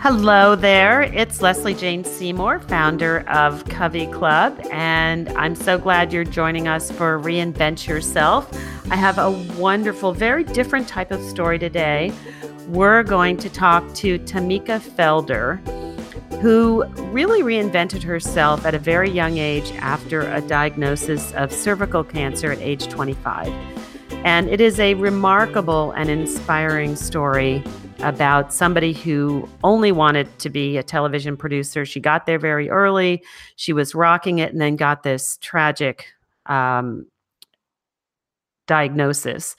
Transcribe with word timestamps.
Hello 0.00 0.54
there. 0.54 1.02
It's 1.02 1.42
Lesley 1.42 1.74
Jane 1.74 2.04
Seymour, 2.04 2.60
founder 2.60 3.28
of 3.28 3.64
CoveyClub, 3.64 4.72
and 4.72 5.28
I'm 5.30 5.56
so 5.56 5.76
glad 5.76 6.12
you're 6.12 6.22
joining 6.22 6.68
us 6.68 6.88
for 6.92 7.18
Reinvent 7.18 7.84
Yourself. 7.84 8.48
I 8.92 8.96
have 8.96 9.18
a 9.18 9.32
wonderful, 9.60 10.12
very 10.12 10.44
different 10.44 10.86
type 10.86 11.10
of 11.10 11.20
story 11.20 11.58
today. 11.58 12.12
We're 12.68 13.02
going 13.02 13.38
to 13.38 13.50
talk 13.50 13.92
to 13.94 14.20
Tamika 14.20 14.78
Felder, 14.78 15.58
who 16.40 16.84
really 17.10 17.42
reinvented 17.42 18.04
herself 18.04 18.64
at 18.64 18.76
a 18.76 18.78
very 18.78 19.10
young 19.10 19.38
age 19.38 19.72
after 19.80 20.32
a 20.32 20.40
diagnosis 20.40 21.32
of 21.32 21.52
cervical 21.52 22.04
cancer 22.04 22.52
at 22.52 22.60
age 22.60 22.86
25. 22.86 23.48
And 24.24 24.48
it 24.48 24.60
is 24.60 24.78
a 24.78 24.94
remarkable 24.94 25.90
and 25.90 26.08
inspiring 26.08 26.94
story 26.94 27.64
about 28.00 28.52
somebody 28.52 28.92
who 28.92 29.48
only 29.64 29.92
wanted 29.92 30.38
to 30.38 30.50
be 30.50 30.76
a 30.76 30.82
television 30.82 31.36
producer. 31.36 31.84
She 31.84 32.00
got 32.00 32.26
there 32.26 32.38
very 32.38 32.70
early, 32.70 33.22
she 33.56 33.72
was 33.72 33.94
rocking 33.94 34.38
it, 34.38 34.52
and 34.52 34.60
then 34.60 34.76
got 34.76 35.02
this 35.02 35.38
tragic 35.40 36.06
um, 36.46 37.06
diagnosis, 38.66 39.56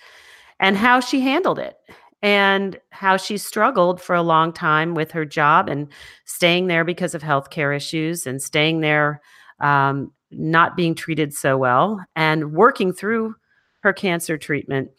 and 0.59 0.77
how 0.77 0.99
she 0.99 1.19
handled 1.19 1.59
it. 1.59 1.77
And 2.21 2.77
how 2.89 3.15
she 3.15 3.37
struggled 3.37 4.01
for 4.01 4.13
a 4.13 4.21
long 4.21 4.51
time 4.51 4.93
with 4.93 5.09
her 5.11 5.23
job 5.23 5.69
and 5.69 5.87
staying 6.25 6.67
there 6.67 6.83
because 6.83 7.15
of 7.15 7.21
healthcare 7.21 7.73
issues 7.73 8.27
and 8.27 8.41
staying 8.41 8.81
there 8.81 9.21
um, 9.61 10.11
not 10.31 10.75
being 10.75 10.95
treated 10.95 11.33
so 11.33 11.57
well 11.57 12.03
and 12.17 12.51
working 12.51 12.91
through 12.91 13.35
her 13.83 13.93
cancer 13.93 14.37
treatment 14.37 14.91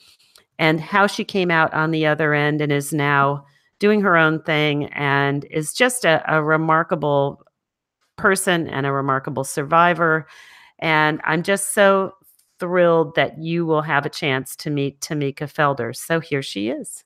and 0.61 0.78
how 0.78 1.06
she 1.06 1.25
came 1.25 1.50
out 1.50 1.72
on 1.72 1.91
the 1.91 2.06
other 2.06 2.34
end 2.34 2.61
and 2.61 2.70
is 2.70 2.92
now 2.92 3.47
doing 3.78 4.03
her 4.03 4.16
own 4.16 4.42
thing 4.42 4.84
and 4.92 5.47
is 5.47 5.72
just 5.72 6.05
a, 6.05 6.22
a 6.33 6.42
remarkable 6.42 7.42
person 8.19 8.69
and 8.69 8.84
a 8.84 8.92
remarkable 8.92 9.42
survivor. 9.42 10.27
And 10.78 11.19
I'm 11.25 11.42
just 11.42 11.72
so 11.72 12.12
thrilled 12.58 13.14
that 13.14 13.39
you 13.39 13.64
will 13.64 13.80
have 13.80 14.05
a 14.05 14.11
chance 14.11 14.55
to 14.56 14.69
meet 14.69 15.00
Tamika 15.00 15.50
Felder. 15.50 15.97
So 15.97 16.20
here 16.20 16.42
she 16.42 16.69
is. 16.69 17.05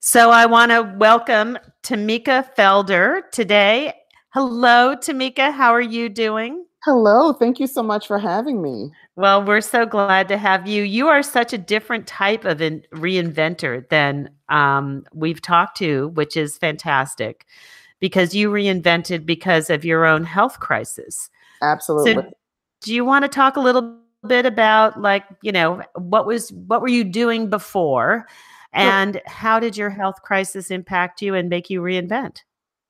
So 0.00 0.30
I 0.30 0.44
want 0.44 0.70
to 0.70 0.94
welcome 0.98 1.58
Tamika 1.82 2.54
Felder 2.54 3.22
today. 3.32 3.94
Hello, 4.34 4.94
Tamika. 4.96 5.50
How 5.50 5.70
are 5.70 5.80
you 5.80 6.10
doing? 6.10 6.66
Hello. 6.84 7.32
Thank 7.32 7.60
you 7.60 7.66
so 7.66 7.82
much 7.82 8.06
for 8.06 8.18
having 8.18 8.60
me. 8.60 8.92
Well, 9.16 9.42
we're 9.42 9.62
so 9.62 9.86
glad 9.86 10.28
to 10.28 10.36
have 10.36 10.68
you. 10.68 10.82
You 10.82 11.08
are 11.08 11.22
such 11.22 11.54
a 11.54 11.58
different 11.58 12.06
type 12.06 12.44
of 12.44 12.60
in- 12.60 12.84
reinventor 12.92 13.88
than 13.88 14.28
um, 14.50 15.04
we've 15.14 15.40
talked 15.40 15.78
to, 15.78 16.08
which 16.08 16.36
is 16.36 16.58
fantastic 16.58 17.46
because 18.00 18.34
you 18.34 18.50
reinvented 18.50 19.24
because 19.24 19.70
of 19.70 19.82
your 19.82 20.04
own 20.04 20.24
health 20.24 20.60
crisis. 20.60 21.30
Absolutely. 21.62 22.12
So, 22.12 22.30
do 22.82 22.94
you 22.94 23.02
want 23.02 23.22
to 23.24 23.30
talk 23.30 23.56
a 23.56 23.60
little 23.60 23.98
bit 24.28 24.44
about, 24.44 25.00
like, 25.00 25.24
you 25.40 25.52
know, 25.52 25.82
what 25.94 26.26
was 26.26 26.52
what 26.52 26.82
were 26.82 26.88
you 26.88 27.02
doing 27.02 27.48
before, 27.48 28.26
and 28.74 29.22
how 29.24 29.58
did 29.58 29.74
your 29.74 29.88
health 29.88 30.20
crisis 30.20 30.70
impact 30.70 31.22
you 31.22 31.34
and 31.34 31.48
make 31.48 31.70
you 31.70 31.80
reinvent? 31.80 32.42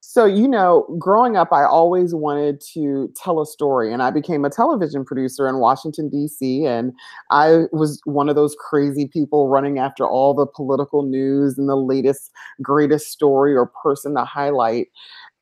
So, 0.06 0.27
you 0.27 0.47
know, 0.47 0.86
growing 0.98 1.36
up, 1.36 1.48
I 1.50 1.64
always 1.64 2.14
wanted 2.14 2.60
to 2.74 3.12
tell 3.16 3.41
a 3.41 3.47
story, 3.47 3.92
and 3.92 4.02
I 4.02 4.10
became 4.10 4.44
a 4.44 4.50
television 4.50 5.02
producer 5.02 5.48
in 5.48 5.58
Washington, 5.58 6.10
D.C. 6.10 6.66
And 6.66 6.92
I 7.30 7.64
was 7.72 8.00
one 8.05 8.28
of 8.28 8.36
those 8.36 8.55
crazy 8.60 9.08
people 9.08 9.48
running 9.48 9.78
after 9.78 10.06
all 10.06 10.34
the 10.34 10.47
political 10.47 11.04
news 11.04 11.56
and 11.56 11.70
the 11.70 11.76
latest, 11.76 12.31
greatest 12.62 13.10
story 13.10 13.56
or 13.56 13.66
person 13.82 14.15
to 14.15 14.25
highlight. 14.25 14.88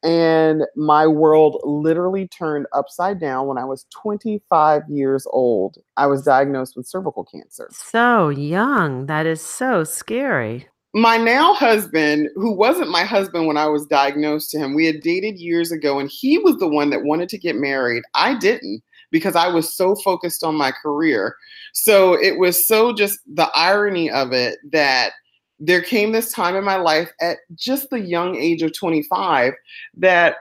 And 0.04 0.62
my 0.76 1.06
world 1.08 1.60
literally 1.64 2.28
turned 2.28 2.66
upside 2.72 3.20
down 3.20 3.48
when 3.48 3.58
I 3.58 3.64
was 3.64 3.84
25 3.90 4.82
years 4.88 5.26
old. 5.30 5.76
I 5.96 6.06
was 6.06 6.22
diagnosed 6.22 6.76
with 6.76 6.86
cervical 6.86 7.24
cancer. 7.24 7.68
So 7.72 8.28
young. 8.28 9.06
That 9.06 9.26
is 9.26 9.40
so 9.40 9.84
scary 9.84 10.68
my 10.94 11.16
now 11.16 11.54
husband, 11.54 12.28
who 12.34 12.52
wasn't 12.52 12.90
my 12.90 13.04
husband 13.04 13.46
when 13.46 13.56
I 13.56 13.66
was 13.66 13.86
diagnosed 13.86 14.50
to 14.50 14.58
him, 14.58 14.74
we 14.74 14.84
had 14.84 15.00
dated 15.00 15.38
years 15.38 15.72
ago, 15.72 15.98
and 15.98 16.10
he 16.10 16.38
was 16.38 16.56
the 16.58 16.68
one 16.68 16.90
that 16.90 17.04
wanted 17.04 17.28
to 17.30 17.38
get 17.38 17.56
married. 17.56 18.02
I 18.14 18.36
didn't 18.38 18.82
because 19.10 19.36
I 19.36 19.48
was 19.48 19.74
so 19.74 19.94
focused 19.96 20.44
on 20.44 20.54
my 20.54 20.70
career. 20.70 21.36
So 21.72 22.14
it 22.14 22.38
was 22.38 22.66
so 22.66 22.92
just 22.92 23.20
the 23.32 23.50
irony 23.54 24.10
of 24.10 24.32
it 24.32 24.58
that 24.72 25.12
there 25.60 25.80
came 25.80 26.12
this 26.12 26.32
time 26.32 26.56
in 26.56 26.64
my 26.64 26.76
life 26.76 27.12
at 27.20 27.38
just 27.54 27.88
the 27.90 28.00
young 28.00 28.36
age 28.36 28.62
of 28.62 28.76
25 28.76 29.54
that 29.96 30.36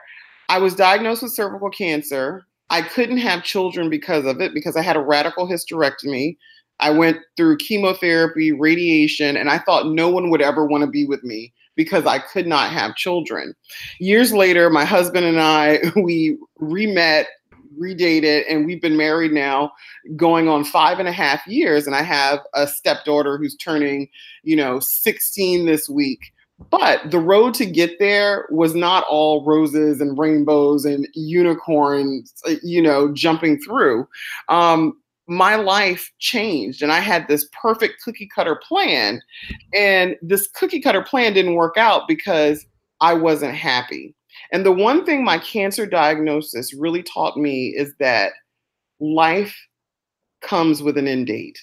I 0.49 0.57
was 0.57 0.73
diagnosed 0.73 1.21
with 1.21 1.33
cervical 1.33 1.69
cancer. 1.69 2.45
I 2.69 2.81
couldn't 2.81 3.17
have 3.17 3.43
children 3.43 3.89
because 3.89 4.25
of 4.25 4.41
it 4.41 4.53
because 4.53 4.75
I 4.75 4.81
had 4.81 4.95
a 4.95 5.01
radical 5.01 5.47
hysterectomy. 5.47 6.37
I 6.81 6.89
went 6.89 7.17
through 7.37 7.57
chemotherapy, 7.57 8.51
radiation, 8.51 9.37
and 9.37 9.49
I 9.49 9.59
thought 9.59 9.87
no 9.87 10.09
one 10.09 10.29
would 10.29 10.41
ever 10.41 10.65
want 10.65 10.83
to 10.83 10.89
be 10.89 11.05
with 11.05 11.23
me 11.23 11.53
because 11.75 12.05
I 12.05 12.19
could 12.19 12.47
not 12.47 12.71
have 12.71 12.95
children. 12.95 13.53
Years 13.99 14.33
later, 14.33 14.69
my 14.69 14.85
husband 14.85 15.25
and 15.25 15.39
I, 15.39 15.79
we 15.95 16.37
re-met, 16.59 17.27
redated, 17.79 18.43
and 18.49 18.65
we've 18.65 18.81
been 18.81 18.97
married 18.97 19.31
now 19.31 19.71
going 20.15 20.49
on 20.49 20.63
five 20.63 20.99
and 20.99 21.07
a 21.07 21.13
half 21.13 21.45
years. 21.47 21.87
And 21.87 21.95
I 21.95 22.01
have 22.01 22.39
a 22.53 22.67
stepdaughter 22.67 23.37
who's 23.37 23.55
turning, 23.55 24.09
you 24.43 24.55
know, 24.55 24.79
16 24.79 25.65
this 25.65 25.87
week. 25.87 26.33
But 26.69 27.09
the 27.09 27.19
road 27.19 27.55
to 27.55 27.65
get 27.65 27.97
there 27.97 28.47
was 28.51 28.75
not 28.75 29.05
all 29.09 29.43
roses 29.45 29.99
and 29.99 30.17
rainbows 30.17 30.85
and 30.85 31.07
unicorns, 31.15 32.33
you 32.61 32.81
know, 32.81 33.11
jumping 33.13 33.59
through. 33.59 34.07
Um, 34.47 35.00
my 35.31 35.55
life 35.55 36.11
changed 36.19 36.83
and 36.83 36.91
I 36.91 36.99
had 36.99 37.25
this 37.27 37.47
perfect 37.59 38.01
cookie 38.03 38.27
cutter 38.27 38.59
plan. 38.67 39.21
And 39.73 40.17
this 40.21 40.49
cookie 40.53 40.81
cutter 40.81 41.01
plan 41.01 41.33
didn't 41.33 41.55
work 41.55 41.77
out 41.77 42.05
because 42.05 42.65
I 42.99 43.13
wasn't 43.13 43.55
happy. 43.55 44.13
And 44.51 44.65
the 44.65 44.73
one 44.73 45.05
thing 45.05 45.23
my 45.23 45.39
cancer 45.39 45.85
diagnosis 45.85 46.73
really 46.73 47.01
taught 47.01 47.37
me 47.37 47.67
is 47.67 47.93
that 47.99 48.33
life 48.99 49.55
comes 50.41 50.83
with 50.83 50.97
an 50.97 51.07
end 51.07 51.27
date. 51.27 51.57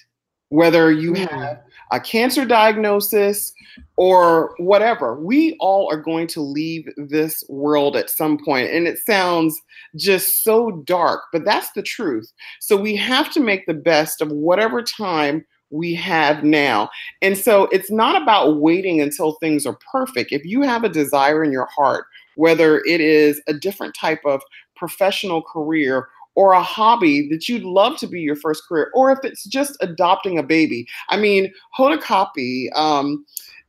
Whether 0.49 0.91
you 0.91 1.13
mm. 1.13 1.29
have 1.29 1.61
a 1.91 1.99
cancer 1.99 2.45
diagnosis 2.45 3.53
or 3.95 4.53
whatever. 4.57 5.19
We 5.19 5.57
all 5.59 5.91
are 5.91 6.01
going 6.01 6.27
to 6.27 6.41
leave 6.41 6.87
this 6.97 7.43
world 7.49 7.95
at 7.95 8.09
some 8.09 8.37
point, 8.43 8.69
and 8.71 8.87
it 8.87 8.99
sounds 8.99 9.59
just 9.95 10.43
so 10.43 10.71
dark, 10.85 11.23
but 11.31 11.45
that's 11.45 11.71
the 11.71 11.81
truth. 11.81 12.31
So 12.59 12.77
we 12.77 12.95
have 12.95 13.31
to 13.33 13.39
make 13.39 13.65
the 13.65 13.73
best 13.73 14.21
of 14.21 14.31
whatever 14.31 14.83
time 14.83 15.45
we 15.71 15.93
have 15.95 16.43
now. 16.43 16.89
And 17.21 17.37
so 17.37 17.65
it's 17.65 17.91
not 17.91 18.19
about 18.21 18.59
waiting 18.59 19.01
until 19.01 19.33
things 19.33 19.65
are 19.65 19.77
perfect. 19.91 20.31
If 20.31 20.43
you 20.43 20.61
have 20.63 20.83
a 20.83 20.89
desire 20.89 21.43
in 21.43 21.51
your 21.51 21.67
heart, 21.67 22.05
whether 22.35 22.79
it 22.79 23.01
is 23.01 23.41
a 23.47 23.53
different 23.53 23.93
type 23.93 24.21
of 24.25 24.41
professional 24.75 25.41
career 25.43 26.07
or 26.35 26.53
a 26.53 26.61
hobby 26.61 27.27
that 27.29 27.49
you'd 27.49 27.63
love 27.63 27.97
to 27.97 28.07
be 28.07 28.21
your 28.21 28.35
first 28.35 28.63
career, 28.67 28.91
or 28.93 29.11
if 29.11 29.19
it's 29.23 29.43
just 29.45 29.77
adopting 29.81 30.37
a 30.37 30.43
baby. 30.43 30.87
I 31.09 31.17
mean, 31.17 31.53
Hoda 31.77 31.99
Kotb 32.01 32.75
um, 32.77 33.25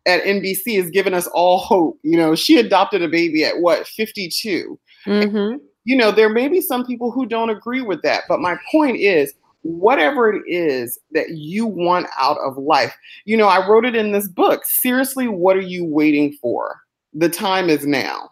at 0.07 0.23
NBC 0.23 0.77
has 0.81 0.91
given 0.91 1.15
us 1.15 1.27
all 1.29 1.59
hope. 1.59 1.99
You 2.03 2.17
know, 2.17 2.35
she 2.35 2.59
adopted 2.59 3.03
a 3.03 3.09
baby 3.09 3.45
at 3.45 3.61
what, 3.61 3.87
52? 3.87 4.79
Mm-hmm. 5.07 5.37
And, 5.37 5.61
you 5.85 5.97
know, 5.97 6.13
there 6.13 6.29
may 6.29 6.49
be 6.49 6.61
some 6.61 6.87
people 6.87 7.11
who 7.11 7.27
don't 7.27 7.51
agree 7.51 7.83
with 7.83 8.03
that, 8.03 8.25
but 8.29 8.41
my 8.41 8.57
point 8.71 8.99
is, 8.99 9.35
whatever 9.63 10.33
it 10.33 10.43
is 10.47 10.99
that 11.13 11.31
you 11.31 11.67
want 11.67 12.07
out 12.19 12.39
of 12.39 12.57
life. 12.57 12.97
You 13.25 13.37
know, 13.37 13.47
I 13.47 13.67
wrote 13.69 13.85
it 13.85 13.95
in 13.95 14.13
this 14.13 14.29
book. 14.29 14.65
Seriously, 14.65 15.29
what 15.29 15.57
are 15.57 15.61
you 15.61 15.85
waiting 15.85 16.33
for? 16.41 16.81
The 17.13 17.29
time 17.29 17.69
is 17.69 17.87
now. 17.87 18.31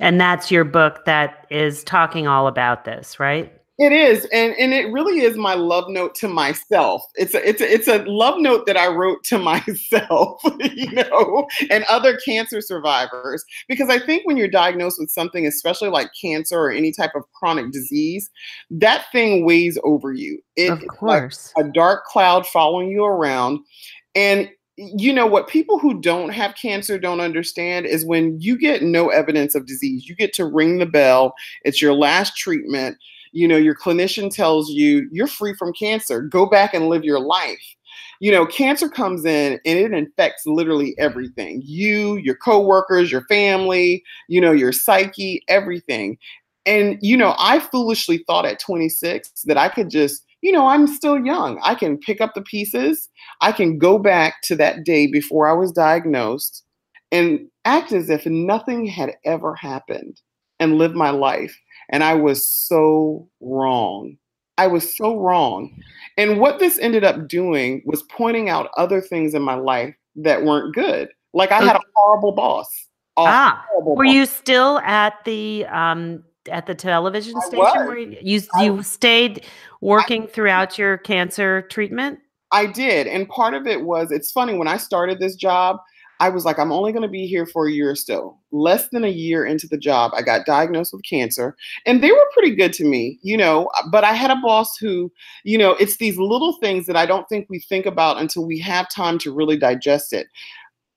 And 0.00 0.20
that's 0.20 0.50
your 0.50 0.64
book 0.64 1.04
that 1.04 1.46
is 1.50 1.84
talking 1.84 2.26
all 2.26 2.46
about 2.46 2.84
this, 2.84 3.20
right? 3.20 3.52
It 3.76 3.90
is, 3.90 4.24
and 4.26 4.54
and 4.56 4.72
it 4.72 4.92
really 4.92 5.22
is 5.22 5.36
my 5.36 5.54
love 5.54 5.88
note 5.88 6.14
to 6.16 6.28
myself. 6.28 7.02
It's 7.16 7.34
a 7.34 7.48
it's 7.48 7.60
a, 7.60 7.72
it's 7.72 7.88
a 7.88 8.04
love 8.04 8.38
note 8.38 8.66
that 8.66 8.76
I 8.76 8.86
wrote 8.86 9.24
to 9.24 9.38
myself, 9.40 10.40
you 10.60 10.92
know, 10.92 11.48
and 11.70 11.82
other 11.84 12.16
cancer 12.24 12.60
survivors. 12.60 13.44
Because 13.68 13.88
I 13.88 13.98
think 13.98 14.26
when 14.26 14.36
you're 14.36 14.46
diagnosed 14.46 15.00
with 15.00 15.10
something, 15.10 15.44
especially 15.44 15.88
like 15.88 16.10
cancer 16.20 16.56
or 16.56 16.70
any 16.70 16.92
type 16.92 17.16
of 17.16 17.24
chronic 17.32 17.72
disease, 17.72 18.30
that 18.70 19.06
thing 19.10 19.44
weighs 19.44 19.76
over 19.82 20.12
you. 20.12 20.40
It, 20.54 20.70
of 20.70 20.86
course, 20.86 21.52
like 21.56 21.66
a 21.66 21.72
dark 21.72 22.04
cloud 22.04 22.46
following 22.46 22.92
you 22.92 23.04
around, 23.04 23.58
and 24.14 24.48
you 24.76 25.12
know 25.12 25.26
what 25.26 25.48
people 25.48 25.78
who 25.78 26.00
don't 26.00 26.30
have 26.30 26.54
cancer 26.56 26.98
don't 26.98 27.20
understand 27.20 27.86
is 27.86 28.04
when 28.04 28.40
you 28.40 28.58
get 28.58 28.82
no 28.82 29.08
evidence 29.08 29.54
of 29.54 29.66
disease 29.66 30.08
you 30.08 30.16
get 30.16 30.32
to 30.32 30.44
ring 30.44 30.78
the 30.78 30.86
bell 30.86 31.34
it's 31.62 31.80
your 31.80 31.94
last 31.94 32.36
treatment 32.36 32.96
you 33.32 33.46
know 33.46 33.56
your 33.56 33.74
clinician 33.76 34.34
tells 34.34 34.70
you 34.70 35.08
you're 35.12 35.26
free 35.28 35.54
from 35.54 35.72
cancer 35.72 36.22
go 36.22 36.46
back 36.46 36.74
and 36.74 36.88
live 36.88 37.04
your 37.04 37.20
life 37.20 37.76
You 38.20 38.32
know, 38.32 38.46
cancer 38.46 38.88
comes 38.88 39.24
in 39.24 39.60
and 39.64 39.78
it 39.78 39.92
infects 39.92 40.46
literally 40.46 40.94
everything 40.98 41.62
you, 41.64 42.16
your 42.18 42.36
coworkers, 42.36 43.10
your 43.12 43.24
family, 43.26 44.02
you 44.28 44.40
know, 44.40 44.52
your 44.52 44.72
psyche, 44.72 45.42
everything. 45.48 46.16
And, 46.66 46.98
you 47.02 47.16
know, 47.16 47.34
I 47.38 47.60
foolishly 47.60 48.24
thought 48.26 48.46
at 48.46 48.60
26 48.60 49.30
that 49.44 49.58
I 49.58 49.68
could 49.68 49.90
just, 49.90 50.23
you 50.44 50.52
know, 50.52 50.66
I'm 50.66 50.86
still 50.86 51.18
young. 51.18 51.58
I 51.62 51.74
can 51.74 51.96
pick 51.96 52.20
up 52.20 52.34
the 52.34 52.42
pieces. 52.42 53.08
I 53.40 53.50
can 53.50 53.78
go 53.78 53.98
back 53.98 54.42
to 54.42 54.54
that 54.56 54.84
day 54.84 55.06
before 55.06 55.48
I 55.48 55.54
was 55.54 55.72
diagnosed 55.72 56.62
and 57.10 57.48
act 57.64 57.92
as 57.92 58.10
if 58.10 58.26
nothing 58.26 58.84
had 58.84 59.14
ever 59.24 59.54
happened 59.54 60.20
and 60.60 60.76
live 60.76 60.94
my 60.94 61.08
life. 61.08 61.58
And 61.88 62.04
I 62.04 62.12
was 62.12 62.46
so 62.46 63.26
wrong. 63.40 64.18
I 64.58 64.66
was 64.66 64.94
so 64.94 65.16
wrong. 65.16 65.74
And 66.18 66.38
what 66.38 66.58
this 66.58 66.78
ended 66.78 67.04
up 67.04 67.26
doing 67.26 67.82
was 67.86 68.02
pointing 68.02 68.50
out 68.50 68.68
other 68.76 69.00
things 69.00 69.32
in 69.32 69.40
my 69.40 69.54
life 69.54 69.94
that 70.16 70.44
weren't 70.44 70.74
good. 70.74 71.08
Like 71.32 71.52
I 71.52 71.62
had 71.62 71.76
a 71.76 71.80
horrible 71.94 72.32
boss. 72.32 72.68
A 73.16 73.22
ah, 73.22 73.64
horrible 73.70 73.96
were 73.96 74.04
boss. 74.04 74.14
you 74.14 74.26
still 74.26 74.78
at 74.80 75.24
the 75.24 75.64
um 75.70 76.22
at 76.50 76.66
the 76.66 76.74
television 76.74 77.40
station 77.42 77.86
where 77.86 77.98
you 77.98 78.16
you, 78.20 78.42
you 78.60 78.82
stayed 78.82 79.44
working 79.80 80.24
I, 80.24 80.26
throughout 80.26 80.78
your 80.78 80.98
cancer 80.98 81.62
treatment? 81.62 82.20
I 82.52 82.66
did. 82.66 83.06
And 83.06 83.28
part 83.28 83.54
of 83.54 83.66
it 83.66 83.82
was 83.82 84.10
it's 84.10 84.30
funny 84.30 84.56
when 84.56 84.68
I 84.68 84.76
started 84.76 85.18
this 85.18 85.34
job, 85.34 85.78
I 86.20 86.28
was 86.28 86.44
like, 86.44 86.58
I'm 86.58 86.72
only 86.72 86.92
going 86.92 87.02
to 87.02 87.08
be 87.08 87.26
here 87.26 87.46
for 87.46 87.66
a 87.66 87.72
year 87.72 87.94
still. 87.96 88.38
Less 88.52 88.88
than 88.88 89.04
a 89.04 89.08
year 89.08 89.44
into 89.44 89.66
the 89.66 89.76
job, 89.76 90.12
I 90.14 90.22
got 90.22 90.46
diagnosed 90.46 90.92
with 90.92 91.02
cancer, 91.02 91.56
and 91.86 92.02
they 92.02 92.12
were 92.12 92.30
pretty 92.32 92.54
good 92.54 92.72
to 92.74 92.84
me, 92.84 93.18
you 93.22 93.36
know. 93.36 93.68
But 93.90 94.04
I 94.04 94.12
had 94.12 94.30
a 94.30 94.36
boss 94.36 94.76
who, 94.76 95.10
you 95.42 95.58
know, 95.58 95.72
it's 95.72 95.96
these 95.96 96.16
little 96.16 96.54
things 96.54 96.86
that 96.86 96.96
I 96.96 97.06
don't 97.06 97.28
think 97.28 97.46
we 97.50 97.58
think 97.58 97.84
about 97.84 98.20
until 98.20 98.46
we 98.46 98.58
have 98.60 98.88
time 98.88 99.18
to 99.18 99.34
really 99.34 99.56
digest 99.56 100.12
it. 100.12 100.28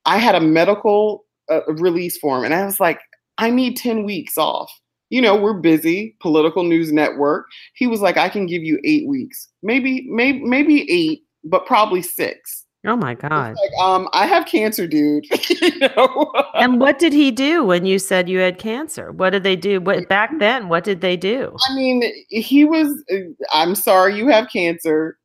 I 0.06 0.18
had 0.18 0.36
a 0.36 0.40
medical 0.40 1.24
uh, 1.50 1.60
release 1.66 2.16
form, 2.16 2.44
and 2.44 2.54
I 2.54 2.64
was 2.64 2.78
like, 2.78 3.00
I 3.38 3.50
need 3.50 3.76
10 3.76 4.04
weeks 4.04 4.38
off. 4.38 4.70
You 5.10 5.22
know, 5.22 5.36
we're 5.36 5.54
busy, 5.54 6.16
political 6.20 6.64
news 6.64 6.92
network. 6.92 7.46
He 7.74 7.86
was 7.86 8.00
like, 8.00 8.16
I 8.16 8.28
can 8.28 8.46
give 8.46 8.62
you 8.62 8.78
eight 8.84 9.06
weeks, 9.08 9.48
maybe, 9.62 10.06
maybe, 10.08 10.40
maybe 10.44 10.90
eight, 10.90 11.22
but 11.44 11.66
probably 11.66 12.02
six. 12.02 12.66
Oh 12.86 12.96
my 12.96 13.14
God. 13.14 13.56
Like, 13.56 13.82
um, 13.82 14.08
I 14.12 14.26
have 14.26 14.46
cancer, 14.46 14.86
dude. 14.86 15.24
you 15.50 15.78
know? 15.80 16.32
and 16.54 16.80
what 16.80 16.98
did 16.98 17.12
he 17.12 17.30
do 17.30 17.64
when 17.64 17.84
you 17.84 17.98
said 17.98 18.28
you 18.28 18.38
had 18.38 18.58
cancer? 18.58 19.10
What 19.12 19.30
did 19.30 19.42
they 19.42 19.56
do? 19.56 19.80
What 19.80 20.08
back 20.08 20.30
then, 20.38 20.68
what 20.68 20.84
did 20.84 21.00
they 21.00 21.16
do? 21.16 21.56
I 21.68 21.74
mean, 21.74 22.04
he 22.28 22.64
was 22.64 23.02
uh, 23.12 23.16
I'm 23.52 23.74
sorry 23.74 24.16
you 24.16 24.28
have 24.28 24.48
cancer, 24.48 25.18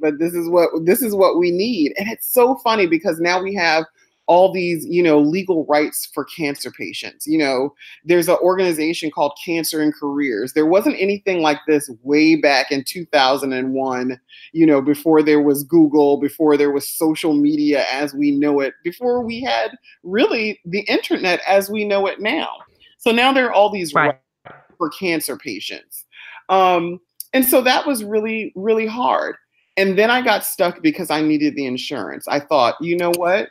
but 0.00 0.18
this 0.18 0.34
is 0.34 0.50
what 0.50 0.68
this 0.84 1.00
is 1.00 1.14
what 1.14 1.38
we 1.38 1.50
need. 1.50 1.94
And 1.98 2.08
it's 2.08 2.30
so 2.30 2.56
funny 2.56 2.86
because 2.86 3.18
now 3.20 3.42
we 3.42 3.54
have 3.54 3.84
all 4.28 4.52
these, 4.52 4.86
you 4.86 5.02
know, 5.02 5.18
legal 5.18 5.64
rights 5.64 6.06
for 6.12 6.24
cancer 6.24 6.70
patients. 6.70 7.26
You 7.26 7.38
know, 7.38 7.74
there's 8.04 8.28
an 8.28 8.36
organization 8.42 9.10
called 9.10 9.36
Cancer 9.42 9.80
and 9.80 9.92
Careers. 9.92 10.52
There 10.52 10.66
wasn't 10.66 11.00
anything 11.00 11.40
like 11.40 11.58
this 11.66 11.90
way 12.02 12.36
back 12.36 12.70
in 12.70 12.84
2001, 12.84 14.20
you 14.52 14.66
know, 14.66 14.82
before 14.82 15.22
there 15.22 15.40
was 15.40 15.64
Google, 15.64 16.18
before 16.18 16.58
there 16.58 16.70
was 16.70 16.88
social 16.88 17.32
media 17.32 17.86
as 17.90 18.12
we 18.12 18.30
know 18.30 18.60
it, 18.60 18.74
before 18.84 19.24
we 19.24 19.40
had 19.40 19.76
really 20.02 20.60
the 20.66 20.80
internet 20.80 21.40
as 21.48 21.70
we 21.70 21.84
know 21.84 22.06
it 22.06 22.20
now. 22.20 22.58
So 22.98 23.10
now 23.10 23.32
there 23.32 23.46
are 23.46 23.52
all 23.52 23.70
these 23.70 23.94
right. 23.94 24.18
rights 24.44 24.58
for 24.76 24.90
cancer 24.90 25.38
patients. 25.38 26.04
Um, 26.50 27.00
and 27.32 27.44
so 27.44 27.62
that 27.62 27.86
was 27.86 28.04
really, 28.04 28.52
really 28.54 28.86
hard. 28.86 29.36
And 29.78 29.96
then 29.96 30.10
I 30.10 30.20
got 30.20 30.44
stuck 30.44 30.82
because 30.82 31.10
I 31.10 31.22
needed 31.22 31.54
the 31.54 31.64
insurance. 31.64 32.28
I 32.28 32.40
thought, 32.40 32.74
you 32.80 32.96
know 32.96 33.12
what? 33.16 33.48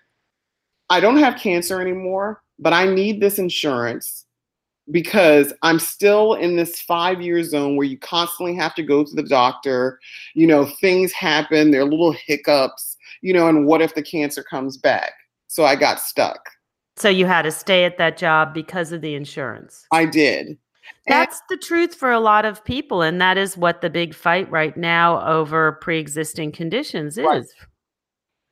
I 0.89 1.00
don't 1.00 1.18
have 1.18 1.39
cancer 1.39 1.81
anymore, 1.81 2.42
but 2.60 2.74
I 2.74 2.86
need 2.86 3.22
this 3.22 3.39
insurance 3.39 4.25
because 4.92 5.54
I'm 5.62 5.80
still 5.80 6.36
in 6.36 6.56
this 6.56 6.80
five 6.81 7.22
year 7.22 7.44
zone 7.44 7.75
where 7.75 7.88
you 7.88 7.98
constantly 7.98 8.56
have 8.56 8.74
to 8.75 8.84
go 8.84 9.04
to 9.04 9.16
the 9.16 9.24
doctor. 9.24 10.00
You 10.34 10.48
know, 10.48 10.66
things 10.80 11.12
happen, 11.12 11.72
there 11.72 11.81
are 11.81 11.86
little 11.86 12.13
hiccups, 12.13 12.95
you 13.22 13.34
know, 13.34 13.48
and 13.48 13.66
what 13.66 13.81
if 13.81 13.95
the 13.95 14.04
cancer 14.04 14.44
comes 14.44 14.78
back? 14.78 15.12
So 15.48 15.66
I 15.66 15.75
got 15.75 16.00
stuck. 16.00 16.39
So 16.95 17.10
you 17.10 17.25
had 17.25 17.44
to 17.44 17.51
stay 17.51 17.86
at 17.86 17.98
that 17.98 18.18
job 18.18 18.54
because 18.54 18.92
of 18.92 19.01
the 19.01 19.13
insurance. 19.13 19.86
I 19.92 20.06
did. 20.06 20.57
That's 21.06 21.42
the 21.50 21.57
truth 21.57 21.95
for 21.95 22.12
a 22.12 22.19
lot 22.19 22.44
of 22.44 22.63
people. 22.66 23.01
And 23.01 23.22
that 23.22 23.38
is 23.38 23.56
what 23.56 23.81
the 23.81 23.89
big 23.89 24.13
fight 24.13 24.50
right 24.50 24.75
now 24.75 25.25
over 25.25 25.74
pre 25.74 26.00
existing 26.00 26.51
conditions 26.54 27.18
is. 27.18 27.25
Right. 27.25 27.45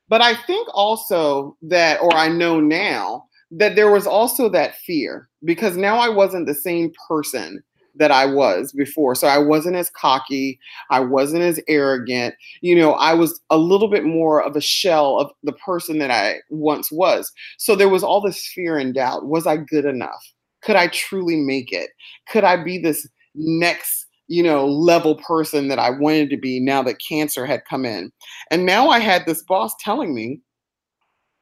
But 0.08 0.22
I 0.22 0.34
think 0.34 0.68
also 0.72 1.56
that, 1.62 2.00
or 2.00 2.14
I 2.14 2.28
know 2.28 2.60
now, 2.60 3.24
that 3.50 3.76
there 3.76 3.90
was 3.90 4.06
also 4.06 4.48
that 4.48 4.76
fear 4.76 5.28
because 5.44 5.76
now 5.76 5.96
I 5.96 6.08
wasn't 6.08 6.46
the 6.46 6.54
same 6.54 6.92
person 7.08 7.62
that 7.98 8.10
I 8.10 8.26
was 8.26 8.72
before. 8.72 9.14
So 9.14 9.26
I 9.26 9.38
wasn't 9.38 9.76
as 9.76 9.90
cocky, 9.90 10.58
I 10.90 11.00
wasn't 11.00 11.42
as 11.42 11.60
arrogant. 11.68 12.34
You 12.60 12.76
know, 12.76 12.92
I 12.92 13.14
was 13.14 13.40
a 13.50 13.56
little 13.56 13.88
bit 13.88 14.04
more 14.04 14.42
of 14.42 14.54
a 14.56 14.60
shell 14.60 15.18
of 15.18 15.30
the 15.42 15.52
person 15.52 15.98
that 15.98 16.10
I 16.10 16.36
once 16.50 16.92
was. 16.92 17.32
So 17.58 17.74
there 17.74 17.88
was 17.88 18.02
all 18.02 18.20
this 18.20 18.46
fear 18.54 18.78
and 18.78 18.94
doubt. 18.94 19.26
Was 19.26 19.46
I 19.46 19.56
good 19.56 19.84
enough? 19.84 20.22
Could 20.62 20.76
I 20.76 20.88
truly 20.88 21.36
make 21.36 21.72
it? 21.72 21.90
Could 22.28 22.44
I 22.44 22.62
be 22.62 22.78
this 22.78 23.08
next 23.34 24.05
you 24.28 24.42
know, 24.42 24.66
level 24.66 25.16
person 25.16 25.68
that 25.68 25.78
I 25.78 25.90
wanted 25.90 26.30
to 26.30 26.36
be 26.36 26.60
now 26.60 26.82
that 26.82 27.00
cancer 27.06 27.46
had 27.46 27.64
come 27.64 27.84
in. 27.84 28.12
And 28.50 28.66
now 28.66 28.88
I 28.88 28.98
had 28.98 29.24
this 29.26 29.42
boss 29.42 29.74
telling 29.80 30.14
me 30.14 30.40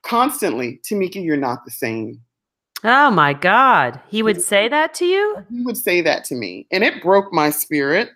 constantly, 0.03 0.81
Tamika, 0.89 1.25
you're 1.25 1.37
not 1.37 1.65
the 1.65 1.71
same. 1.71 2.21
Oh 2.85 3.11
my 3.11 3.33
God. 3.33 4.01
He 4.09 4.23
would 4.23 4.43
say 4.43 4.69
that 4.69 4.93
to 4.95 5.07
you? 5.07 5.45
He 5.51 5.63
would 5.63 5.79
say 5.79 6.03
that 6.03 6.25
to 6.25 6.35
me. 6.35 6.67
And 6.71 6.85
it 6.85 7.03
broke 7.03 7.33
my 7.33 7.49
spirit. 7.51 8.11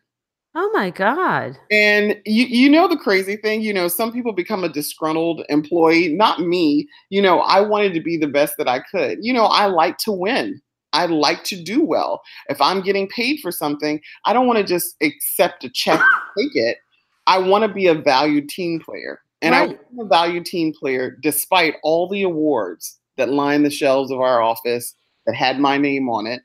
Oh 0.55 0.71
my 0.75 0.91
God. 0.91 1.57
And 1.71 2.21
you 2.27 2.45
you 2.45 2.69
know 2.69 2.89
the 2.89 2.97
crazy 2.97 3.37
thing, 3.37 3.63
you 3.63 3.73
know, 3.73 3.89
some 3.89 4.13
people 4.13 4.33
become 4.33 4.65
a 4.65 4.69
disgruntled 4.69 5.45
employee, 5.49 6.09
not 6.09 6.41
me. 6.41 6.89
You 7.11 7.23
know, 7.23 7.41
I 7.41 7.61
wanted 7.61 7.95
to 7.95 8.01
be 8.01 8.17
the 8.17 8.27
best 8.27 8.57
that 8.59 8.69
I 8.69 8.81
could. 8.81 9.19
You 9.23 9.33
know, 9.33 9.45
I 9.45 9.67
like 9.67 9.99
to 9.99 10.13
win. 10.13 10.61
I 10.93 11.07
like 11.07 11.45
to 11.45 11.63
do 11.63 11.85
well. 11.85 12.23
If 12.49 12.61
I'm 12.61 12.81
getting 12.81 13.09
paid 13.09 13.41
for 13.41 13.53
something, 13.53 14.01
I 14.25 14.33
don't 14.33 14.47
want 14.47 14.59
to 14.59 14.65
just 14.65 14.97
accept 15.03 15.65
a 15.65 15.71
check 15.71 16.01
take 16.39 16.55
it. 16.55 16.79
I 17.27 17.39
want 17.39 17.63
to 17.63 17.69
be 17.69 17.87
a 17.87 17.95
valued 17.95 18.49
team 18.49 18.81
player. 18.81 19.21
And 19.43 19.53
right. 19.53 19.79
I'm 19.91 20.01
a 20.01 20.09
valued 20.09 20.47
team 20.47 20.73
player 20.73 21.17
despite 21.23 21.75
all 21.83 22.09
the 22.09 22.23
awards 22.23 22.99
that 23.17 23.29
line 23.29 23.63
the 23.63 23.71
shelves 23.71 24.11
of 24.11 24.21
our 24.21 24.41
office 24.41 24.95
that 25.27 25.35
had 25.35 25.61
my 25.61 25.77
name 25.77 26.09
on 26.09 26.27
it, 26.27 26.43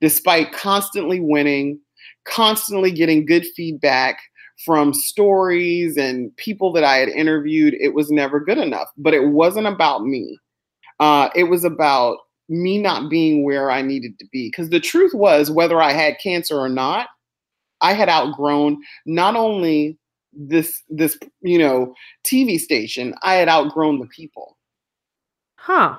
despite 0.00 0.52
constantly 0.52 1.20
winning, 1.20 1.80
constantly 2.24 2.90
getting 2.90 3.24
good 3.24 3.46
feedback 3.56 4.20
from 4.64 4.92
stories 4.92 5.96
and 5.96 6.36
people 6.36 6.72
that 6.72 6.84
I 6.84 6.96
had 6.96 7.08
interviewed. 7.08 7.74
It 7.74 7.94
was 7.94 8.10
never 8.10 8.40
good 8.40 8.58
enough, 8.58 8.88
but 8.98 9.14
it 9.14 9.28
wasn't 9.28 9.66
about 9.66 10.04
me. 10.04 10.38
Uh, 10.98 11.30
it 11.34 11.44
was 11.44 11.64
about 11.64 12.18
me 12.50 12.78
not 12.78 13.08
being 13.08 13.44
where 13.44 13.70
I 13.70 13.80
needed 13.80 14.18
to 14.18 14.26
be. 14.30 14.48
Because 14.48 14.68
the 14.68 14.80
truth 14.80 15.14
was, 15.14 15.50
whether 15.50 15.80
I 15.80 15.92
had 15.92 16.18
cancer 16.18 16.58
or 16.58 16.68
not, 16.68 17.08
I 17.80 17.94
had 17.94 18.10
outgrown 18.10 18.78
not 19.06 19.36
only 19.36 19.96
this 20.32 20.82
this 20.88 21.18
you 21.40 21.58
know 21.58 21.94
TV 22.24 22.58
station, 22.58 23.14
I 23.22 23.34
had 23.34 23.48
outgrown 23.48 24.00
the 24.00 24.06
people. 24.06 24.58
Huh. 25.56 25.96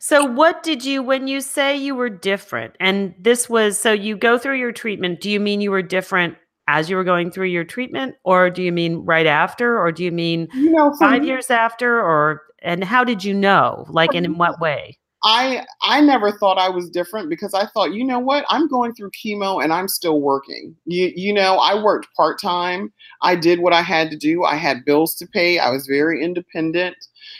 So 0.00 0.24
what 0.24 0.62
did 0.62 0.84
you 0.84 1.02
when 1.02 1.28
you 1.28 1.40
say 1.40 1.76
you 1.76 1.94
were 1.94 2.10
different 2.10 2.74
and 2.80 3.14
this 3.18 3.48
was 3.48 3.78
so 3.78 3.92
you 3.92 4.16
go 4.16 4.38
through 4.38 4.58
your 4.58 4.72
treatment, 4.72 5.20
do 5.20 5.30
you 5.30 5.40
mean 5.40 5.60
you 5.60 5.70
were 5.70 5.82
different 5.82 6.36
as 6.68 6.88
you 6.88 6.96
were 6.96 7.04
going 7.04 7.30
through 7.30 7.46
your 7.46 7.64
treatment 7.64 8.14
or 8.24 8.50
do 8.50 8.62
you 8.62 8.70
mean 8.70 8.96
right 9.04 9.26
after 9.26 9.78
or 9.78 9.90
do 9.90 10.04
you 10.04 10.12
mean 10.12 10.48
you 10.54 10.70
know, 10.70 10.94
5 10.98 11.22
me, 11.22 11.26
years 11.26 11.50
after 11.50 12.00
or 12.00 12.42
and 12.62 12.84
how 12.84 13.02
did 13.04 13.24
you 13.24 13.34
know? 13.34 13.86
Like 13.88 14.14
and 14.14 14.24
in 14.24 14.38
what 14.38 14.60
way? 14.60 14.98
I 15.24 15.64
I 15.82 16.00
never 16.00 16.30
thought 16.30 16.58
I 16.58 16.68
was 16.68 16.88
different 16.88 17.28
because 17.28 17.52
I 17.52 17.66
thought, 17.66 17.92
you 17.92 18.04
know 18.04 18.20
what, 18.20 18.44
I'm 18.48 18.68
going 18.68 18.94
through 18.94 19.10
chemo 19.10 19.62
and 19.62 19.72
I'm 19.72 19.88
still 19.88 20.20
working. 20.20 20.76
You 20.84 21.12
you 21.14 21.32
know, 21.32 21.56
I 21.56 21.82
worked 21.82 22.08
part 22.16 22.40
time. 22.40 22.92
I 23.22 23.34
did 23.34 23.60
what 23.60 23.72
I 23.72 23.82
had 23.82 24.10
to 24.10 24.16
do. 24.16 24.44
I 24.44 24.54
had 24.54 24.84
bills 24.84 25.16
to 25.16 25.26
pay. 25.26 25.58
I 25.58 25.70
was 25.70 25.86
very 25.86 26.22
independent. 26.22 26.96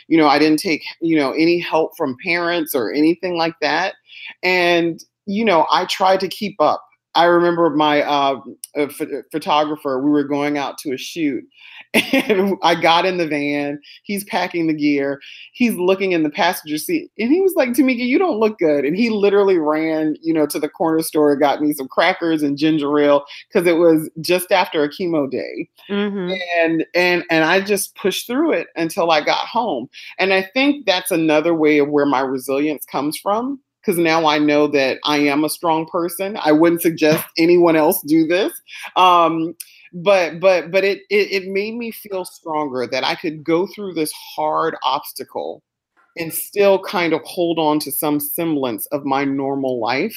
You 0.07 0.17
know, 0.17 0.27
I 0.27 0.39
didn't 0.39 0.59
take 0.59 0.83
you 1.01 1.15
know 1.15 1.31
any 1.31 1.59
help 1.59 1.95
from 1.95 2.17
parents 2.23 2.75
or 2.75 2.91
anything 2.91 3.37
like 3.37 3.55
that. 3.61 3.95
And 4.43 5.03
you 5.25 5.45
know, 5.45 5.65
I 5.71 5.85
tried 5.85 6.19
to 6.21 6.27
keep 6.27 6.55
up. 6.59 6.83
I 7.15 7.25
remember 7.25 7.69
my 7.69 8.01
uh, 8.03 8.39
photographer. 9.31 10.01
We 10.01 10.09
were 10.11 10.23
going 10.23 10.57
out 10.57 10.77
to 10.79 10.93
a 10.93 10.97
shoot, 10.97 11.43
And 11.93 12.57
I 12.63 12.75
got 12.75 13.05
in 13.05 13.17
the 13.17 13.27
van. 13.27 13.79
He's 14.03 14.23
packing 14.23 14.67
the 14.67 14.73
gear. 14.73 15.19
He's 15.53 15.75
looking 15.75 16.11
in 16.11 16.23
the 16.23 16.29
passenger 16.29 16.77
seat. 16.77 17.11
And 17.17 17.31
he 17.31 17.41
was 17.41 17.53
like, 17.55 17.69
Tamika, 17.69 18.05
you 18.05 18.19
don't 18.19 18.39
look 18.39 18.59
good. 18.59 18.85
And 18.85 18.95
he 18.95 19.09
literally 19.09 19.57
ran, 19.57 20.15
you 20.21 20.33
know, 20.33 20.45
to 20.47 20.59
the 20.59 20.69
corner 20.69 21.01
store, 21.01 21.35
got 21.35 21.61
me 21.61 21.73
some 21.73 21.87
crackers 21.87 22.43
and 22.43 22.57
ginger 22.57 22.97
ale 22.99 23.25
because 23.47 23.67
it 23.67 23.77
was 23.77 24.09
just 24.21 24.51
after 24.51 24.83
a 24.83 24.89
chemo 24.89 25.29
day. 25.29 25.69
Mm-hmm. 25.89 26.33
And 26.59 26.85
and 26.93 27.23
and 27.29 27.43
I 27.45 27.61
just 27.61 27.95
pushed 27.95 28.27
through 28.27 28.53
it 28.53 28.67
until 28.75 29.11
I 29.11 29.21
got 29.21 29.47
home. 29.47 29.89
And 30.17 30.33
I 30.33 30.43
think 30.43 30.85
that's 30.85 31.11
another 31.11 31.53
way 31.53 31.79
of 31.79 31.89
where 31.89 32.05
my 32.05 32.21
resilience 32.21 32.85
comes 32.85 33.17
from 33.17 33.59
because 33.81 33.97
now 33.97 34.27
I 34.27 34.37
know 34.37 34.67
that 34.67 34.99
I 35.05 35.17
am 35.17 35.43
a 35.43 35.49
strong 35.49 35.87
person. 35.87 36.37
I 36.43 36.51
wouldn't 36.51 36.81
suggest 36.81 37.25
anyone 37.37 37.75
else 37.75 38.01
do 38.05 38.27
this. 38.27 38.53
Um, 38.95 39.55
but 39.93 40.39
but 40.39 40.71
but 40.71 40.83
it, 40.83 40.99
it 41.09 41.43
it 41.43 41.51
made 41.51 41.75
me 41.75 41.91
feel 41.91 42.25
stronger 42.25 42.87
that 42.87 43.03
I 43.03 43.15
could 43.15 43.43
go 43.43 43.67
through 43.67 43.93
this 43.93 44.11
hard 44.11 44.75
obstacle 44.83 45.63
and 46.17 46.33
still 46.33 46.79
kind 46.79 47.13
of 47.13 47.21
hold 47.23 47.59
on 47.59 47.79
to 47.79 47.91
some 47.91 48.19
semblance 48.19 48.85
of 48.87 49.05
my 49.05 49.23
normal 49.23 49.79
life. 49.79 50.15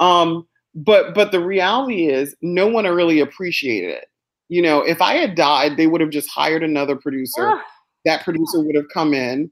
Um, 0.00 0.46
but 0.74 1.14
but 1.14 1.32
the 1.32 1.40
reality 1.40 2.08
is 2.08 2.36
no 2.42 2.66
one 2.68 2.84
really 2.84 3.20
appreciated 3.20 3.90
it. 3.90 4.06
You 4.48 4.62
know, 4.62 4.80
if 4.80 5.02
I 5.02 5.14
had 5.14 5.34
died, 5.34 5.76
they 5.76 5.86
would 5.86 6.00
have 6.00 6.10
just 6.10 6.30
hired 6.30 6.62
another 6.62 6.96
producer. 6.96 7.60
That 8.04 8.24
producer 8.24 8.60
would 8.62 8.76
have 8.76 8.88
come 8.92 9.12
in. 9.12 9.50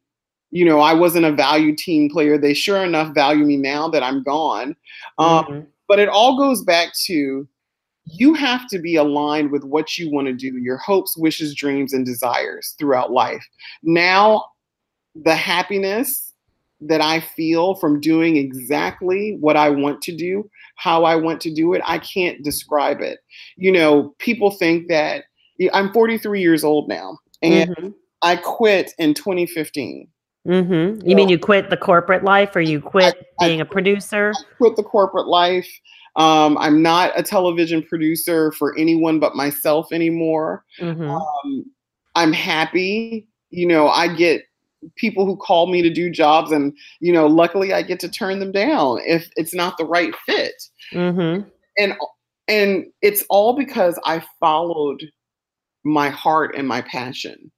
You 0.50 0.64
know, 0.64 0.80
I 0.80 0.94
wasn't 0.94 1.26
a 1.26 1.32
value 1.32 1.74
team 1.74 2.08
player. 2.08 2.38
They 2.38 2.54
sure 2.54 2.84
enough 2.84 3.14
value 3.14 3.44
me 3.44 3.56
now 3.56 3.88
that 3.88 4.02
I'm 4.02 4.22
gone. 4.22 4.76
Um, 5.18 5.44
mm-hmm. 5.44 5.60
But 5.88 5.98
it 5.98 6.08
all 6.08 6.38
goes 6.38 6.62
back 6.62 6.92
to 7.06 7.46
you 8.06 8.34
have 8.34 8.68
to 8.68 8.78
be 8.78 8.96
aligned 8.96 9.50
with 9.50 9.64
what 9.64 9.98
you 9.98 10.10
want 10.10 10.28
to 10.28 10.32
do, 10.32 10.56
your 10.58 10.78
hopes, 10.78 11.16
wishes, 11.16 11.54
dreams, 11.54 11.92
and 11.92 12.06
desires 12.06 12.74
throughout 12.78 13.12
life. 13.12 13.44
Now, 13.82 14.44
the 15.14 15.34
happiness 15.34 16.32
that 16.80 17.00
I 17.00 17.20
feel 17.20 17.74
from 17.76 18.00
doing 18.00 18.36
exactly 18.36 19.36
what 19.40 19.56
I 19.56 19.70
want 19.70 20.02
to 20.02 20.16
do, 20.16 20.48
how 20.76 21.04
I 21.04 21.16
want 21.16 21.40
to 21.42 21.54
do 21.54 21.72
it, 21.74 21.82
I 21.84 21.98
can't 21.98 22.42
describe 22.44 23.00
it. 23.00 23.18
You 23.56 23.72
know, 23.72 24.14
people 24.18 24.50
think 24.50 24.88
that 24.88 25.24
I'm 25.72 25.92
43 25.92 26.40
years 26.40 26.64
old 26.64 26.88
now, 26.88 27.18
and 27.42 27.70
mm-hmm. 27.70 27.88
I 28.22 28.36
quit 28.36 28.92
in 28.98 29.14
2015. 29.14 30.08
Mm-hmm. 30.46 31.06
You 31.06 31.10
so, 31.10 31.16
mean 31.16 31.28
you 31.28 31.38
quit 31.38 31.70
the 31.70 31.76
corporate 31.76 32.22
life 32.22 32.54
or 32.54 32.60
you 32.60 32.80
quit 32.80 33.16
I, 33.40 33.48
being 33.48 33.60
I, 33.60 33.62
a 33.62 33.66
producer? 33.66 34.32
I 34.36 34.56
quit 34.58 34.76
the 34.76 34.84
corporate 34.84 35.26
life. 35.26 35.68
Um, 36.16 36.56
I'm 36.58 36.82
not 36.82 37.12
a 37.14 37.22
television 37.22 37.82
producer 37.82 38.50
for 38.52 38.76
anyone 38.78 39.20
but 39.20 39.36
myself 39.36 39.92
anymore. 39.92 40.64
Mm-hmm. 40.80 41.10
Um, 41.10 41.64
I'm 42.14 42.32
happy. 42.32 43.28
You 43.50 43.66
know, 43.66 43.88
I 43.88 44.14
get 44.14 44.44
people 44.96 45.26
who 45.26 45.36
call 45.36 45.66
me 45.66 45.82
to 45.82 45.90
do 45.90 46.10
jobs, 46.10 46.52
and 46.52 46.76
you 47.00 47.12
know, 47.12 47.26
luckily 47.26 47.72
I 47.72 47.82
get 47.82 48.00
to 48.00 48.08
turn 48.08 48.38
them 48.38 48.52
down 48.52 49.00
if 49.04 49.30
it's 49.36 49.54
not 49.54 49.76
the 49.76 49.84
right 49.84 50.14
fit. 50.24 50.54
Mm-hmm. 50.92 51.48
And 51.78 51.94
and 52.48 52.86
it's 53.02 53.24
all 53.28 53.54
because 53.54 53.98
I 54.04 54.24
followed 54.40 55.02
my 55.84 56.08
heart 56.08 56.54
and 56.56 56.66
my 56.66 56.80
passion. 56.82 57.50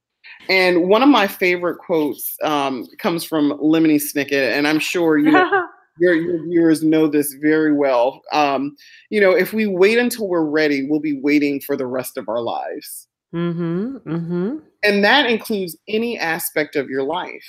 And 0.48 0.88
one 0.88 1.02
of 1.02 1.08
my 1.08 1.26
favorite 1.26 1.78
quotes 1.78 2.36
um, 2.42 2.86
comes 2.98 3.24
from 3.24 3.52
Lemony 3.58 4.00
Snicket, 4.00 4.52
and 4.52 4.66
I'm 4.66 4.78
sure 4.78 5.18
you 5.18 5.30
know, 5.30 5.66
your, 6.00 6.14
your 6.14 6.44
viewers 6.44 6.82
know 6.82 7.06
this 7.06 7.34
very 7.34 7.72
well. 7.72 8.22
Um, 8.32 8.76
you 9.10 9.20
know, 9.20 9.32
if 9.32 9.52
we 9.52 9.66
wait 9.66 9.98
until 9.98 10.28
we're 10.28 10.44
ready, 10.44 10.86
we'll 10.88 11.00
be 11.00 11.20
waiting 11.20 11.60
for 11.60 11.76
the 11.76 11.86
rest 11.86 12.16
of 12.16 12.28
our 12.28 12.40
lives. 12.40 13.08
Mm-hmm, 13.34 13.96
mm-hmm. 14.08 14.56
And 14.82 15.04
that 15.04 15.30
includes 15.30 15.76
any 15.88 16.18
aspect 16.18 16.76
of 16.76 16.88
your 16.88 17.02
life. 17.02 17.44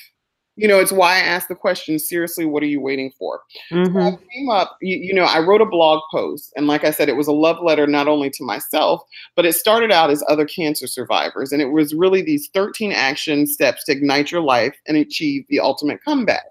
You 0.56 0.68
know, 0.68 0.80
it's 0.80 0.92
why 0.92 1.16
I 1.16 1.20
asked 1.20 1.48
the 1.48 1.56
question 1.56 1.98
seriously, 1.98 2.46
what 2.46 2.62
are 2.64 2.68
you 2.68 2.82
waiting 2.82 3.14
for? 3.18 3.40
Mm-hmm. 3.72 3.98
So 3.98 4.02
I 4.02 4.12
came 4.12 4.50
up, 4.50 4.78
you, 4.82 4.98
you 4.98 5.14
know, 5.14 5.24
I 5.24 5.40
wrote 5.40 5.62
a 5.62 5.66
blog 5.66 6.02
post. 6.12 6.52
And 6.58 6.68
like 6.68 6.84
I 6.84 6.92
said, 6.92 7.08
it 7.08 7.16
was 7.16 7.28
a 7.28 7.32
love 7.32 7.64
letter 7.64 7.88
not 7.88 8.10
only 8.10 8.30
to 8.32 8.44
myself, 8.44 9.02
but 9.38 9.46
it 9.46 9.54
started 9.54 9.90
out 9.90 10.10
as 10.10 10.22
other 10.28 10.46
cancer 10.46 10.86
survivors. 10.86 11.54
And 11.54 11.62
it 11.62 11.72
was 11.72 11.94
really 11.94 12.22
these 12.22 12.50
13 12.54 12.92
action 12.92 13.48
steps 13.48 13.86
to 13.86 13.94
ignite 13.94 14.34
your 14.34 14.42
life 14.42 14.76
and 14.86 14.98
achieve 14.98 15.46
the 15.48 15.62
ultimate 15.62 16.04
comeback 16.04 16.44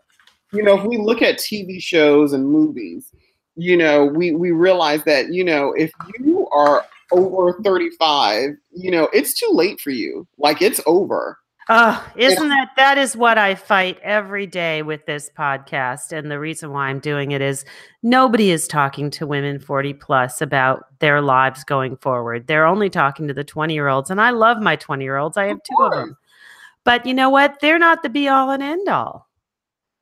you 0.52 0.62
know, 0.62 0.78
if 0.78 0.84
we 0.84 0.96
look 0.96 1.22
at 1.22 1.38
TV 1.38 1.82
shows 1.82 2.32
and 2.32 2.48
movies, 2.48 3.12
you 3.56 3.76
know, 3.76 4.04
we 4.04 4.32
we 4.32 4.50
realize 4.50 5.02
that, 5.04 5.32
you 5.32 5.44
know, 5.44 5.72
if 5.72 5.90
you 6.20 6.48
are 6.48 6.84
over 7.12 7.54
35, 7.62 8.50
you 8.72 8.90
know, 8.90 9.08
it's 9.12 9.34
too 9.34 9.50
late 9.50 9.80
for 9.80 9.90
you. 9.90 10.26
Like 10.38 10.62
it's 10.62 10.80
over. 10.86 11.38
Oh, 11.70 12.02
isn't 12.16 12.48
that 12.48 12.70
that 12.76 12.96
is 12.96 13.14
what 13.14 13.36
I 13.36 13.54
fight 13.54 13.98
every 14.02 14.46
day 14.46 14.80
with 14.80 15.04
this 15.04 15.30
podcast 15.38 16.16
and 16.16 16.30
the 16.30 16.38
reason 16.38 16.70
why 16.70 16.86
I'm 16.86 16.98
doing 16.98 17.32
it 17.32 17.42
is 17.42 17.66
nobody 18.02 18.50
is 18.50 18.66
talking 18.66 19.10
to 19.10 19.26
women 19.26 19.58
40 19.58 19.92
plus 19.92 20.40
about 20.40 20.86
their 21.00 21.20
lives 21.20 21.64
going 21.64 21.98
forward. 21.98 22.46
They're 22.46 22.64
only 22.64 22.88
talking 22.88 23.28
to 23.28 23.34
the 23.34 23.44
20-year-olds 23.44 24.08
and 24.08 24.18
I 24.18 24.30
love 24.30 24.62
my 24.62 24.78
20-year-olds. 24.78 25.36
I 25.36 25.48
have 25.48 25.62
two 25.62 25.84
of 25.84 25.92
them. 25.92 26.16
But 26.84 27.04
you 27.04 27.12
know 27.12 27.28
what? 27.28 27.58
They're 27.60 27.78
not 27.78 28.02
the 28.02 28.08
be 28.08 28.28
all 28.28 28.50
and 28.50 28.62
end 28.62 28.88
all. 28.88 29.27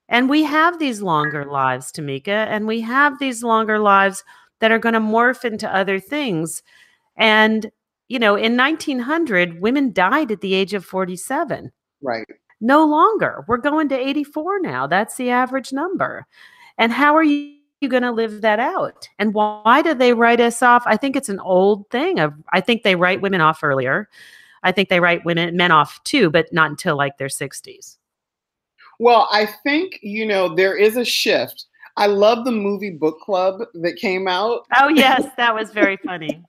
And 0.08 0.28
we 0.28 0.44
have 0.44 0.78
these 0.78 1.02
longer 1.02 1.44
lives, 1.44 1.90
Tamika, 1.90 2.28
and 2.28 2.66
we 2.66 2.80
have 2.82 3.18
these 3.18 3.42
longer 3.42 3.78
lives 3.78 4.22
that 4.60 4.70
are 4.70 4.78
going 4.78 4.94
to 4.94 5.00
morph 5.00 5.44
into 5.44 5.72
other 5.74 5.98
things. 5.98 6.62
And, 7.16 7.70
you 8.08 8.18
know, 8.18 8.36
in 8.36 8.56
1900, 8.56 9.60
women 9.60 9.92
died 9.92 10.30
at 10.30 10.40
the 10.40 10.54
age 10.54 10.74
of 10.74 10.84
47. 10.84 11.72
Right. 12.02 12.26
No 12.60 12.86
longer. 12.86 13.44
We're 13.48 13.56
going 13.56 13.88
to 13.88 13.98
84 13.98 14.60
now. 14.60 14.86
That's 14.86 15.16
the 15.16 15.30
average 15.30 15.72
number. 15.72 16.26
And 16.78 16.92
how 16.92 17.16
are 17.16 17.22
you? 17.22 17.56
you 17.80 17.88
going 17.88 18.02
to 18.02 18.12
live 18.12 18.40
that 18.40 18.58
out? 18.58 19.08
And 19.18 19.34
why 19.34 19.82
do 19.82 19.94
they 19.94 20.12
write 20.12 20.40
us 20.40 20.62
off? 20.62 20.82
I 20.86 20.96
think 20.96 21.16
it's 21.16 21.28
an 21.28 21.40
old 21.40 21.88
thing 21.90 22.18
of 22.18 22.32
I 22.52 22.60
think 22.60 22.82
they 22.82 22.96
write 22.96 23.20
women 23.20 23.40
off 23.40 23.62
earlier. 23.62 24.08
I 24.62 24.72
think 24.72 24.88
they 24.88 25.00
write 25.00 25.24
women 25.24 25.56
men 25.56 25.70
off 25.70 26.02
too, 26.04 26.30
but 26.30 26.52
not 26.52 26.70
until 26.70 26.96
like 26.96 27.18
their 27.18 27.28
60s. 27.28 27.96
Well, 28.98 29.28
I 29.30 29.46
think, 29.46 29.98
you 30.02 30.26
know, 30.26 30.54
there 30.54 30.76
is 30.76 30.96
a 30.96 31.04
shift. 31.04 31.66
I 31.96 32.06
love 32.06 32.44
the 32.44 32.52
movie 32.52 32.90
book 32.90 33.20
club 33.20 33.60
that 33.74 33.96
came 33.96 34.28
out. 34.28 34.66
Oh 34.78 34.88
yes, 34.88 35.26
that 35.36 35.54
was 35.54 35.70
very 35.70 35.96
funny. 35.96 36.42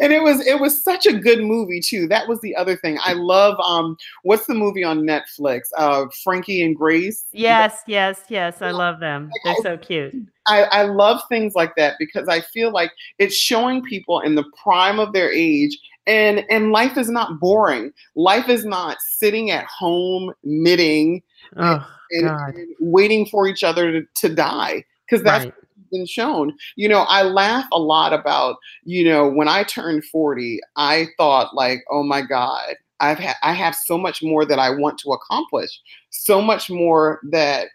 and 0.00 0.12
it 0.12 0.22
was 0.22 0.44
it 0.46 0.60
was 0.60 0.82
such 0.84 1.06
a 1.06 1.12
good 1.12 1.40
movie 1.40 1.80
too. 1.80 2.08
That 2.08 2.28
was 2.28 2.40
the 2.40 2.54
other 2.56 2.76
thing. 2.76 2.98
I 3.02 3.12
love 3.12 3.58
um 3.60 3.96
what's 4.22 4.46
the 4.46 4.54
movie 4.54 4.84
on 4.84 5.00
Netflix? 5.00 5.62
Uh 5.76 6.06
Frankie 6.24 6.62
and 6.62 6.74
Grace. 6.76 7.26
Yes, 7.32 7.82
yes, 7.86 8.22
yes. 8.28 8.60
I 8.60 8.70
love 8.72 9.00
them. 9.00 9.30
They're 9.44 9.56
so 9.62 9.76
cute. 9.76 10.14
I, 10.46 10.62
I 10.64 10.82
love 10.84 11.20
things 11.28 11.54
like 11.54 11.74
that 11.76 11.94
because 11.98 12.26
I 12.28 12.40
feel 12.40 12.72
like 12.72 12.90
it's 13.18 13.36
showing 13.36 13.82
people 13.82 14.20
in 14.20 14.34
the 14.34 14.44
prime 14.60 14.98
of 14.98 15.12
their 15.12 15.30
age 15.30 15.78
and 16.06 16.44
and 16.50 16.72
life 16.72 16.96
is 16.96 17.08
not 17.08 17.40
boring. 17.40 17.92
Life 18.16 18.48
is 18.48 18.64
not 18.64 18.98
sitting 19.00 19.50
at 19.50 19.64
home 19.66 20.32
knitting 20.42 21.22
oh, 21.56 21.86
and, 22.10 22.28
and, 22.28 22.68
waiting 22.80 23.26
for 23.26 23.46
each 23.46 23.64
other 23.64 23.92
to, 23.92 24.06
to 24.14 24.34
die 24.34 24.84
because 25.06 25.24
that's 25.24 25.44
right. 25.46 25.54
been 25.90 26.06
shown. 26.06 26.54
You 26.76 26.88
know, 26.88 27.02
I 27.08 27.22
laugh 27.22 27.66
a 27.72 27.78
lot 27.78 28.12
about, 28.12 28.56
you 28.84 29.04
know, 29.04 29.28
when 29.28 29.48
I 29.48 29.62
turned 29.64 30.04
40, 30.04 30.60
I 30.76 31.06
thought 31.16 31.54
like, 31.54 31.84
oh 31.90 32.02
my 32.02 32.22
God, 32.22 32.74
I've 33.00 33.18
ha- 33.18 33.38
I 33.42 33.52
have 33.52 33.74
so 33.74 33.98
much 33.98 34.22
more 34.22 34.44
that 34.44 34.58
I 34.58 34.70
want 34.70 34.98
to 34.98 35.12
accomplish, 35.12 35.80
so 36.10 36.40
much 36.40 36.70
more 36.70 37.20
that 37.30 37.68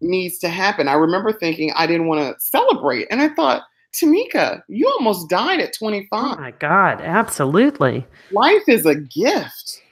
needs 0.00 0.38
to 0.38 0.48
happen. 0.48 0.88
I 0.88 0.94
remember 0.94 1.32
thinking 1.32 1.72
I 1.74 1.86
didn't 1.86 2.06
want 2.06 2.20
to 2.20 2.40
celebrate. 2.40 3.08
And 3.10 3.20
I 3.20 3.28
thought, 3.28 3.62
Tamika, 4.00 4.62
you 4.68 4.88
almost 4.88 5.28
died 5.28 5.60
at 5.60 5.74
25. 5.76 6.08
Oh 6.12 6.40
my 6.40 6.50
God, 6.52 7.00
absolutely. 7.00 8.06
Life 8.30 8.68
is 8.68 8.86
a 8.86 8.94
gift. 8.94 9.82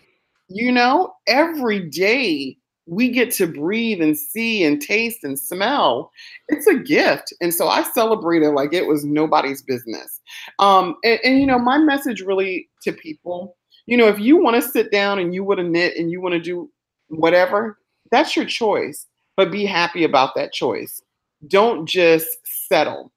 You 0.48 0.70
know, 0.70 1.14
every 1.26 1.80
day 1.80 2.56
we 2.86 3.10
get 3.10 3.32
to 3.32 3.46
breathe 3.46 4.00
and 4.00 4.16
see 4.16 4.62
and 4.62 4.80
taste 4.80 5.25
and 5.25 5.38
smell. 5.38 6.12
It's 6.48 6.68
a 6.68 6.78
gift. 6.78 7.34
And 7.40 7.52
so 7.52 7.66
I 7.66 7.82
celebrated 7.82 8.50
like 8.50 8.72
it 8.72 8.86
was 8.86 9.04
nobody's 9.04 9.62
business. 9.62 10.20
Um, 10.60 10.96
and, 11.02 11.18
and, 11.25 11.40
you 11.40 11.46
know, 11.46 11.58
my 11.58 11.78
message 11.78 12.20
really 12.20 12.68
to 12.82 12.92
people, 12.92 13.56
you 13.86 13.96
know, 13.96 14.06
if 14.06 14.20
you 14.20 14.40
want 14.40 14.62
to 14.62 14.68
sit 14.68 14.92
down 14.92 15.18
and 15.18 15.34
you 15.34 15.42
want 15.42 15.58
to 15.58 15.64
knit 15.64 15.96
and 15.96 16.10
you 16.10 16.20
want 16.20 16.34
to 16.34 16.40
do 16.40 16.70
whatever, 17.08 17.78
that's 18.12 18.36
your 18.36 18.46
choice. 18.46 19.06
But 19.36 19.50
be 19.50 19.66
happy 19.66 20.04
about 20.04 20.34
that 20.36 20.52
choice. 20.52 21.02
Don't 21.48 21.86
just 21.86 22.28
settle. 22.68 23.12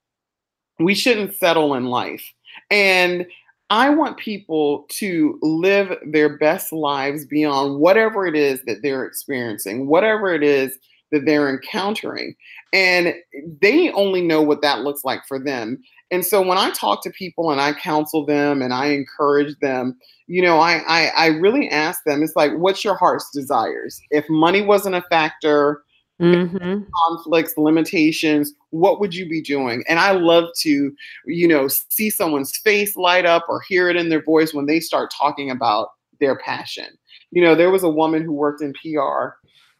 We 0.80 0.94
shouldn't 0.94 1.34
settle 1.34 1.74
in 1.74 1.86
life. 1.86 2.24
And 2.70 3.26
I 3.70 3.90
want 3.90 4.16
people 4.18 4.86
to 4.98 5.38
live 5.42 5.96
their 6.04 6.36
best 6.36 6.72
lives 6.72 7.24
beyond 7.24 7.78
whatever 7.78 8.26
it 8.26 8.34
is 8.34 8.62
that 8.64 8.82
they're 8.82 9.04
experiencing, 9.04 9.86
whatever 9.86 10.34
it 10.34 10.42
is 10.42 10.76
that 11.12 11.24
they're 11.24 11.48
encountering. 11.48 12.34
And 12.72 13.14
they 13.60 13.90
only 13.92 14.22
know 14.22 14.42
what 14.42 14.62
that 14.62 14.80
looks 14.80 15.04
like 15.04 15.24
for 15.26 15.38
them. 15.38 15.82
And 16.10 16.24
so 16.24 16.42
when 16.42 16.58
I 16.58 16.70
talk 16.70 17.02
to 17.04 17.10
people 17.10 17.50
and 17.50 17.60
I 17.60 17.72
counsel 17.72 18.26
them 18.26 18.62
and 18.62 18.74
I 18.74 18.86
encourage 18.86 19.56
them, 19.60 19.96
you 20.26 20.42
know, 20.42 20.58
I, 20.58 20.82
I, 20.86 21.06
I 21.16 21.26
really 21.26 21.68
ask 21.68 22.02
them, 22.04 22.22
it's 22.22 22.36
like, 22.36 22.52
what's 22.56 22.84
your 22.84 22.96
heart's 22.96 23.30
desires? 23.32 24.00
If 24.10 24.24
money 24.28 24.62
wasn't 24.62 24.96
a 24.96 25.02
factor, 25.02 25.82
mm-hmm. 26.20 26.82
conflicts, 27.06 27.56
limitations, 27.56 28.52
what 28.70 29.00
would 29.00 29.14
you 29.14 29.28
be 29.28 29.40
doing? 29.40 29.84
And 29.88 29.98
I 29.98 30.12
love 30.12 30.48
to, 30.58 30.94
you 31.26 31.48
know, 31.48 31.68
see 31.68 32.10
someone's 32.10 32.56
face 32.56 32.96
light 32.96 33.26
up 33.26 33.46
or 33.48 33.60
hear 33.60 33.88
it 33.88 33.96
in 33.96 34.08
their 34.08 34.22
voice 34.22 34.54
when 34.54 34.66
they 34.66 34.80
start 34.80 35.12
talking 35.16 35.50
about 35.50 35.90
their 36.20 36.36
passion. 36.36 36.86
You 37.30 37.42
know, 37.42 37.54
there 37.54 37.70
was 37.70 37.82
a 37.82 37.88
woman 37.88 38.22
who 38.22 38.32
worked 38.32 38.62
in 38.62 38.74
PR 38.74 39.30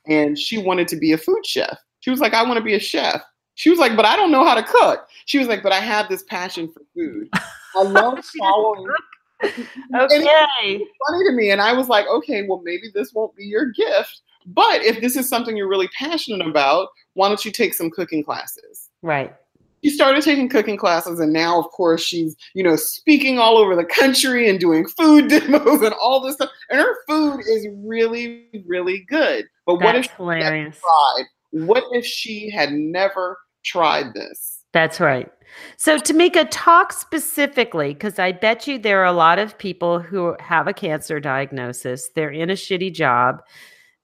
and 0.07 0.39
she 0.39 0.59
wanted 0.59 0.89
to 0.89 0.97
be 0.97 1.13
a 1.13 1.19
food 1.19 1.45
chef. 1.45 1.79
She 2.01 2.11
was 2.11 2.21
like, 2.21 2.35
I 2.35 2.43
want 2.43 2.57
to 2.57 2.65
be 2.65 2.75
a 2.75 2.81
chef. 2.81 3.23
She 3.55 3.69
was 3.69 3.79
like, 3.79 3.95
but 3.95 4.07
I 4.07 4.17
don't 4.17 4.31
know 4.31 4.45
how 4.45 4.55
to 4.55 4.63
cook. 4.63 5.07
She 5.27 5.39
was 5.39 5.47
like, 5.47 5.63
but 5.63 5.73
I 5.73 5.81
have 5.81 6.09
this 6.09 6.23
passion 6.23 6.73
for 6.73 6.83
food. 6.95 7.29
I 7.77 7.83
love 7.83 8.25
following. 8.39 8.87
okay. 9.43 9.59
funny 9.95 11.25
to 11.27 11.33
me. 11.33 11.51
And 11.51 11.61
I 11.61 11.73
was 11.73 11.89
like, 11.89 12.07
okay, 12.07 12.47
well, 12.49 12.63
maybe 12.65 12.91
this 12.95 13.13
won't 13.13 13.35
be 13.37 13.45
your 13.45 13.67
gift. 13.67 14.23
But 14.47 14.83
if 14.83 15.01
this 15.01 15.17
is 15.17 15.29
something 15.29 15.57
you're 15.57 15.69
really 15.69 15.89
passionate 15.99 16.47
about, 16.47 16.89
why 17.15 17.29
don't 17.29 17.45
you 17.45 17.53
take 17.53 17.75
some 17.75 17.91
cooking 17.91 18.25
classes? 18.25 18.89
Right. 19.03 19.35
She 19.83 19.91
started 19.91 20.23
taking 20.23 20.49
cooking 20.49 20.77
classes, 20.77 21.21
and 21.21 21.33
now, 21.33 21.59
of 21.59 21.71
course, 21.71 22.03
she's 22.03 22.37
you 22.55 22.63
know 22.63 22.77
speaking 22.77 23.39
all 23.39 23.57
over 23.57 23.75
the 23.75 23.85
country 23.85 24.49
and 24.49 24.61
doing 24.61 24.87
food 24.87 25.29
demos 25.29 25.83
and 25.83 25.95
all 25.95 26.21
this 26.21 26.35
stuff. 26.35 26.51
And 26.69 26.81
her 26.81 26.97
food 27.09 27.41
is 27.41 27.67
really, 27.85 28.49
really 28.67 29.07
good. 29.09 29.47
But 29.67 29.79
That's 29.79 29.85
what 29.85 29.97
if 29.97 30.11
hilarious. 30.17 30.75
she 30.75 30.81
tried? 30.81 31.67
What 31.67 31.85
if 31.93 32.05
she 32.05 32.51
had 32.51 32.73
never 32.73 33.39
tried 33.65 34.13
this? 34.15 34.65
That's 34.73 35.01
right. 35.01 35.31
So, 35.77 35.99
Tamika, 35.99 36.47
talk 36.51 36.93
specifically 36.93 37.95
because 37.95 38.19
I 38.19 38.33
bet 38.33 38.67
you 38.67 38.79
there 38.79 39.01
are 39.01 39.07
a 39.07 39.13
lot 39.13 39.39
of 39.39 39.59
people 39.59 39.99
who 39.99 40.37
have 40.39 40.69
a 40.69 40.73
cancer 40.73 41.19
diagnosis. 41.19 42.09
They're 42.15 42.31
in 42.31 42.51
a 42.51 42.55
shitty 42.55 42.95
job. 42.95 43.43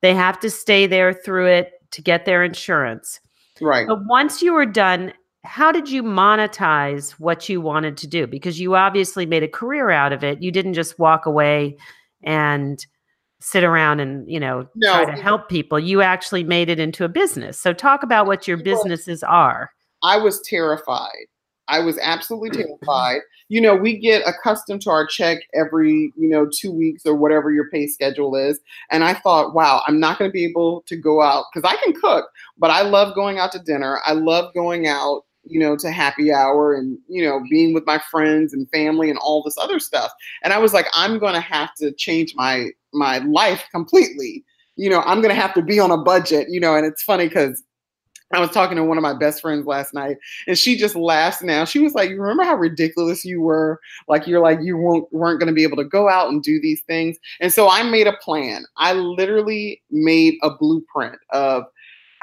They 0.03 0.15
have 0.15 0.39
to 0.41 0.51
stay 0.51 0.87
there 0.87 1.13
through 1.13 1.47
it 1.49 1.73
to 1.93 2.03
get 2.03 2.25
their 2.25 2.45
insurance. 2.45 3.21
Right. 3.61 3.87
But 3.87 4.01
once 4.07 4.43
you 4.43 4.53
were 4.53 4.67
done, 4.67 5.13
how 5.45 5.73
did 5.73 5.89
you 5.89 6.03
monetize 6.03 7.13
what 7.13 7.49
you 7.49 7.61
wanted 7.61 7.97
to 7.99 8.07
do? 8.07 8.27
Because 8.27 8.61
you 8.61 8.75
obviously 8.77 9.27
made 9.27 9.43
a 9.43 9.49
career 9.49 9.91
out 9.91 10.13
of 10.13 10.23
it. 10.25 10.43
You 10.43 10.51
didn't 10.51 10.75
just 10.75 10.99
walk 10.99 11.25
away 11.27 11.77
and 12.23 12.85
sit 13.41 13.63
around 13.65 14.01
and 14.01 14.29
you 14.31 14.41
know 14.41 14.67
No. 14.75 14.93
try 14.93 15.15
to 15.15 15.23
help 15.23 15.49
people. 15.49 15.79
You 15.79 16.03
actually 16.03 16.43
made 16.43 16.69
it 16.69 16.81
into 16.81 17.05
a 17.05 17.09
business. 17.09 17.59
So 17.59 17.73
talk 17.73 18.03
about 18.03 18.27
what 18.27 18.49
your 18.49 18.57
businesses 18.57 19.23
are. 19.23 19.71
I 20.03 20.17
was 20.19 20.41
terrified. 20.43 21.27
I 21.69 21.81
was 21.81 21.99
absolutely 21.99 22.51
mm. 22.51 22.65
terrified. 22.65 23.21
You 23.49 23.61
know, 23.61 23.75
we 23.75 23.97
get 23.97 24.27
accustomed 24.27 24.83
to 24.83 24.91
our 24.91 25.07
check 25.07 25.39
every, 25.55 26.13
you 26.17 26.29
know, 26.29 26.49
two 26.53 26.73
weeks 26.73 27.07
or 27.07 27.15
whatever 27.15 27.53
your 27.53 27.71
pay 27.71 27.87
schedule 27.87 28.35
is. 28.35 28.59
And 28.91 29.05
I 29.05 29.15
thought, 29.15 29.55
wow, 29.55 29.83
I'm 29.87 30.01
not 30.01 30.19
going 30.19 30.29
to 30.29 30.33
be 30.33 30.45
able 30.45 30.83
to 30.87 30.97
go 30.97 31.23
out 31.23 31.45
because 31.53 31.69
I 31.71 31.77
can 31.83 31.93
cook, 31.95 32.29
but 32.59 32.71
I 32.71 32.83
love 32.83 33.15
going 33.15 33.39
out 33.39 33.53
to 33.53 33.59
dinner. 33.59 34.01
I 34.05 34.13
love 34.13 34.53
going 34.53 34.89
out, 34.89 35.23
you 35.45 35.61
know, 35.61 35.77
to 35.77 35.93
happy 35.93 36.33
hour 36.33 36.75
and, 36.75 36.99
you 37.09 37.25
know, 37.25 37.41
being 37.49 37.73
with 37.73 37.87
my 37.87 38.01
friends 38.11 38.53
and 38.53 38.69
family 38.71 39.11
and 39.11 39.19
all 39.21 39.43
this 39.43 39.59
other 39.59 39.79
stuff. 39.79 40.11
And 40.43 40.53
I 40.53 40.59
was 40.59 40.73
like, 40.73 40.87
I'm 40.93 41.19
going 41.19 41.35
to 41.35 41.41
have 41.41 41.75
to 41.77 41.93
change 41.93 42.35
my 42.35 42.71
my 42.93 43.19
life 43.19 43.65
completely. 43.71 44.45
You 44.77 44.91
know, 44.91 45.01
I'm 45.03 45.23
going 45.23 45.35
to 45.35 45.41
have 45.41 45.55
to 45.55 45.63
be 45.63 45.79
on 45.79 45.91
a 45.91 45.97
budget, 45.97 46.49
you 46.51 46.61
know, 46.61 46.75
and 46.75 46.85
it's 46.85 47.03
funny 47.03 47.29
because 47.29 47.63
I 48.33 48.41
was 48.41 48.51
talking 48.51 48.77
to 48.77 48.85
one 48.85 48.99
of 48.99 49.03
my 49.03 49.15
best 49.15 49.41
friends 49.41 49.67
last 49.67 49.95
night, 49.95 50.17
and 50.49 50.59
she 50.59 50.77
just 50.77 50.97
laughs 50.97 51.43
now. 51.43 51.65
She 51.65 51.79
was 51.79 51.95
like, 51.95 52.11
"You 52.11 52.21
remember 52.21 52.43
how 52.43 52.57
ridiculous 52.57 53.25
you 53.25 53.41
were? 53.41 53.81
Like 54.09 54.27
you're 54.27 54.41
like 54.41 54.59
you 54.63 54.77
won't, 54.77 55.11
weren't 55.13 55.39
going 55.39 55.47
to 55.49 55.55
be 55.55 55.63
able 55.63 55.77
to 55.77 55.85
go 55.85 56.09
out 56.09 56.29
and 56.31 56.43
do 56.43 56.61
these 56.61 56.83
things." 56.83 57.19
And 57.41 57.53
so 57.53 57.71
I 57.71 57.85
made 57.85 58.09
a 58.09 58.17
plan. 58.17 58.65
I 58.77 58.95
literally 58.95 59.81
made 59.91 60.35
a 60.43 60.51
blueprint 60.51 61.19
of 61.31 61.65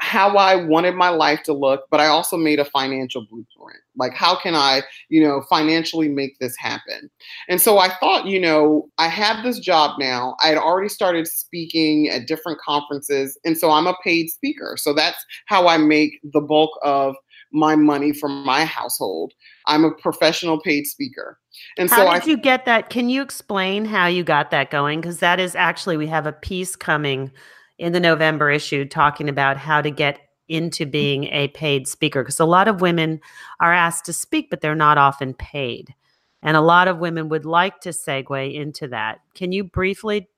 how 0.04 0.36
I 0.36 0.54
wanted 0.54 0.96
my 0.96 1.08
life 1.08 1.42
to 1.44 1.54
look, 1.54 1.84
but 1.90 1.98
I 1.98 2.08
also 2.08 2.36
made 2.36 2.60
a 2.60 2.64
financial 2.66 3.22
blueprint. 3.22 3.80
Like, 3.96 4.12
how 4.12 4.36
can 4.38 4.54
I, 4.54 4.82
you 5.08 5.26
know, 5.26 5.42
financially 5.48 6.10
make 6.10 6.38
this 6.40 6.54
happen? 6.58 7.08
And 7.48 7.58
so 7.58 7.78
I 7.78 7.88
thought, 8.00 8.26
you 8.26 8.38
know, 8.38 8.90
I 8.98 9.08
have 9.08 9.42
this 9.42 9.58
job 9.58 9.98
now. 9.98 10.36
I 10.44 10.48
had 10.48 10.58
already 10.58 10.90
started 10.90 11.26
speaking 11.26 12.10
at 12.10 12.26
different 12.26 12.60
conferences. 12.60 13.38
And 13.46 13.56
so 13.56 13.70
I'm 13.70 13.86
a 13.86 13.96
paid 14.04 14.28
speaker. 14.28 14.76
So 14.76 14.92
that's 14.92 15.24
how 15.46 15.68
I 15.68 15.78
make 15.78 16.20
the 16.22 16.42
bulk 16.42 16.78
of 16.82 17.16
my 17.50 17.74
money 17.74 18.12
from 18.12 18.44
my 18.44 18.66
household. 18.66 19.32
I'm 19.66 19.86
a 19.86 19.94
professional 19.94 20.60
paid 20.60 20.84
speaker. 20.84 21.38
And 21.78 21.88
How 21.88 21.96
so 21.96 22.06
I 22.08 22.18
did 22.18 22.28
you 22.28 22.36
get 22.36 22.66
that? 22.66 22.90
Can 22.90 23.08
you 23.08 23.22
explain 23.22 23.86
how 23.86 24.06
you 24.06 24.22
got 24.22 24.50
that 24.50 24.70
going? 24.70 25.00
Because 25.00 25.20
that 25.20 25.40
is 25.40 25.56
actually, 25.56 25.96
we 25.96 26.08
have 26.08 26.26
a 26.26 26.32
piece 26.32 26.76
coming 26.76 27.32
in 27.78 27.92
the 27.92 28.00
November 28.00 28.50
issue 28.50 28.84
talking 28.84 29.28
about 29.28 29.56
how 29.56 29.80
to 29.80 29.90
get 29.90 30.20
into 30.48 30.86
being 30.86 31.24
a 31.24 31.48
paid 31.48 31.88
speaker. 31.88 32.22
Because 32.22 32.40
a 32.40 32.44
lot 32.44 32.68
of 32.68 32.80
women 32.80 33.20
are 33.60 33.72
asked 33.72 34.04
to 34.06 34.12
speak, 34.12 34.50
but 34.50 34.60
they're 34.60 34.74
not 34.74 34.98
often 34.98 35.34
paid. 35.34 35.94
And 36.42 36.56
a 36.56 36.60
lot 36.60 36.88
of 36.88 36.98
women 36.98 37.30
would 37.30 37.46
like 37.46 37.80
to 37.80 37.88
segue 37.88 38.54
into 38.54 38.88
that. 38.88 39.20
Can 39.34 39.52
you 39.52 39.64
briefly 39.64 40.28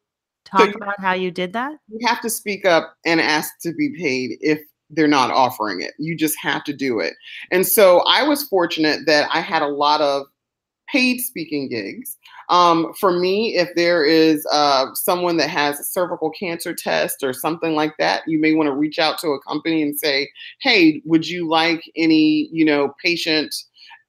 talk 0.45 0.69
you- 0.69 0.75
about 0.75 1.01
how 1.01 1.13
you 1.13 1.31
did 1.31 1.53
that? 1.55 1.73
you 1.89 2.07
have 2.07 2.21
to 2.21 2.31
speak 2.31 2.65
up 2.65 2.95
and 3.05 3.21
ask 3.21 3.53
to 3.63 3.73
be 3.73 3.93
paid 3.99 4.39
if 4.41 4.61
they're 4.91 5.09
not 5.09 5.33
offering 5.33 5.81
it. 5.81 5.95
You 5.99 6.17
just 6.17 6.39
have 6.41 6.63
to 6.65 6.73
do 6.73 7.01
it. 7.01 7.15
And 7.51 7.67
so 7.67 8.03
I 8.07 8.23
was 8.23 8.45
fortunate 8.45 9.01
that 9.07 9.29
I 9.33 9.41
had 9.41 9.63
a 9.63 9.67
lot 9.67 10.01
of 10.01 10.27
paid 10.89 11.19
speaking 11.19 11.69
gigs. 11.69 12.17
Um, 12.49 12.93
for 12.95 13.13
me, 13.13 13.57
if 13.57 13.69
there 13.75 14.05
is 14.05 14.47
uh, 14.53 14.95
someone 14.95 15.37
that 15.39 15.51
has 15.51 15.81
a 15.81 15.85
cervical 15.85 16.31
cancer 16.31 16.75
test 16.75 17.23
or 17.23 17.33
something 17.33 17.75
like 17.75 17.97
that, 17.99 18.23
you 18.27 18.39
may 18.39 18.55
want 18.55 18.69
to 18.69 18.75
reach 18.75 18.99
out 18.99 19.19
to 19.19 19.29
a 19.29 19.43
company 19.43 19.83
and 19.83 19.99
say, 19.99 20.31
"Hey, 20.61 21.03
would 21.05 21.27
you 21.27 21.49
like 21.49 21.83
any, 21.97 22.49
you 22.53 22.65
know, 22.65 22.95
patient 23.03 23.55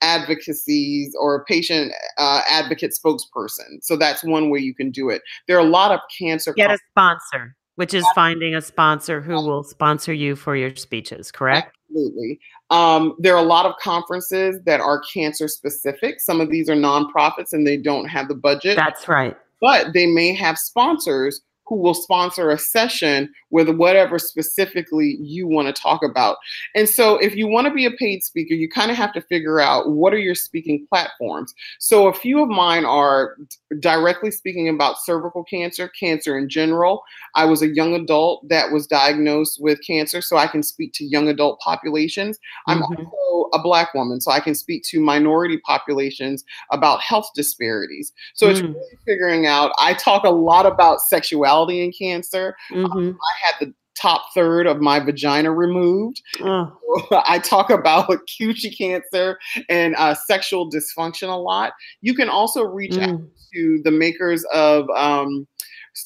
advocacies 0.02 1.16
or 1.20 1.44
patient 1.46 1.92
uh, 2.18 2.42
advocate 2.50 2.94
spokesperson?" 2.94 3.82
So 3.82 3.98
that's 3.98 4.24
one 4.24 4.50
way 4.50 4.60
you 4.60 4.76
can 4.76 4.92
do 4.92 5.10
it. 5.10 5.22
There 5.48 5.58
are 5.58 5.66
a 5.66 5.70
lot 5.70 5.92
of 5.92 6.00
cancer. 6.18 6.54
Get 6.54 6.72
a 6.72 6.78
sponsor, 6.92 7.56
which 7.78 7.94
is 7.94 8.04
finding 8.16 8.56
a 8.56 8.62
sponsor 8.62 9.22
who 9.22 9.34
will 9.34 9.64
sponsor 9.64 10.12
you 10.12 10.36
for 10.36 10.56
your 10.56 10.76
speeches, 10.76 11.32
correct? 11.32 11.78
Absolutely. 11.90 12.40
Um, 12.72 13.16
there 13.20 13.36
are 13.36 13.44
a 13.44 13.48
lot 13.48 13.68
of 13.68 13.76
conferences 13.80 14.60
that 14.66 14.80
are 14.80 15.00
cancer 15.14 15.48
specific. 15.48 16.20
Some 16.20 16.42
of 16.42 16.50
these 16.50 16.70
are 16.70 16.76
nonprofits 16.76 17.54
and 17.54 17.68
they 17.68 17.78
don't 17.78 18.06
have 18.06 18.30
the 18.30 18.36
budget, 18.36 18.78
That's 18.78 19.08
right. 19.08 19.38
but 19.62 19.94
they 19.94 20.08
may 20.08 20.34
have 20.34 20.58
sponsors 20.58 21.42
who 21.68 21.76
will 21.76 21.94
sponsor 21.94 22.50
a 22.50 22.58
session 22.58 23.32
with 23.50 23.70
whatever 23.70 24.18
specifically 24.18 25.18
you 25.22 25.48
want 25.48 25.68
to 25.68 25.82
talk 25.82 26.02
about. 26.04 26.38
And 26.76 26.88
so, 26.88 27.18
if 27.18 27.36
you 27.36 27.48
want 27.48 27.68
to 27.68 27.74
be 27.74 27.86
a 27.86 27.92
paid 27.92 28.24
speaker, 28.24 28.54
you 28.54 28.70
kind 28.70 28.90
of 28.90 28.98
have 28.98 29.14
to 29.14 29.22
figure 29.22 29.60
out 29.60 29.92
what 29.92 30.14
are 30.14 30.20
your 30.20 30.36
speaking 30.36 30.86
platforms. 30.90 31.54
So, 31.80 32.08
a 32.08 32.14
few 32.14 32.42
of 32.42 32.50
mine 32.50 32.86
are 32.86 33.38
directly 33.80 34.32
speaking 34.32 34.70
about 34.70 34.96
cervical 35.04 35.44
cancer, 35.44 35.90
cancer 36.00 36.38
in 36.38 36.50
general. 36.50 37.04
I 37.36 37.46
was 37.46 37.62
a 37.62 37.68
young 37.68 37.94
adult 37.96 38.48
that 38.50 38.72
was 38.72 38.88
diagnosed 38.88 39.58
with 39.62 39.80
cancer, 39.86 40.22
so 40.22 40.38
I 40.38 40.48
can 40.48 40.64
speak 40.64 40.94
to 40.94 41.06
young 41.06 41.28
adult 41.28 41.60
populations. 41.60 42.38
I'm 42.68 42.82
Mhm. 42.82 43.06
also 43.06 43.50
a 43.54 43.60
Black 43.60 43.94
woman, 43.94 44.20
so 44.22 44.32
I 44.32 44.40
can 44.40 44.56
speak 44.56 44.84
to 44.90 45.00
minority 45.00 45.58
populations 45.60 46.44
about 46.72 47.02
health 47.02 47.30
disparities. 47.36 48.12
So, 48.34 48.50
it's 48.50 48.62
Mm. 48.62 48.74
really 48.74 48.98
figuring 49.06 49.46
out. 49.48 49.72
I 49.80 49.94
talk 49.94 50.24
a 50.26 50.30
lot 50.30 50.66
about 50.66 51.02
sexuality 51.02 51.84
and 51.84 51.94
cancer. 51.98 52.56
Mhm. 52.72 53.14
I 53.16 53.46
had 53.46 53.56
the 53.68 53.74
top 54.00 54.26
third 54.36 54.68
of 54.68 54.80
my 54.80 55.00
vagina 55.00 55.52
removed. 55.52 56.22
Oh, 56.42 56.72
I 57.28 57.40
talk 57.40 57.70
about 57.72 58.08
coochie 58.40 58.78
cancer 58.78 59.40
and 59.70 59.96
uh, 59.96 60.14
sexual 60.14 60.70
dysfunction 60.70 61.30
a 61.30 61.36
lot. 61.36 61.74
You 62.02 62.14
can 62.14 62.30
also 62.30 62.64
reach 62.64 62.98
out 62.98 63.10
mm. 63.10 63.28
To 63.58 63.82
the 63.84 63.92
makers 63.92 64.44
of. 64.54 64.90
Um, 64.92 65.48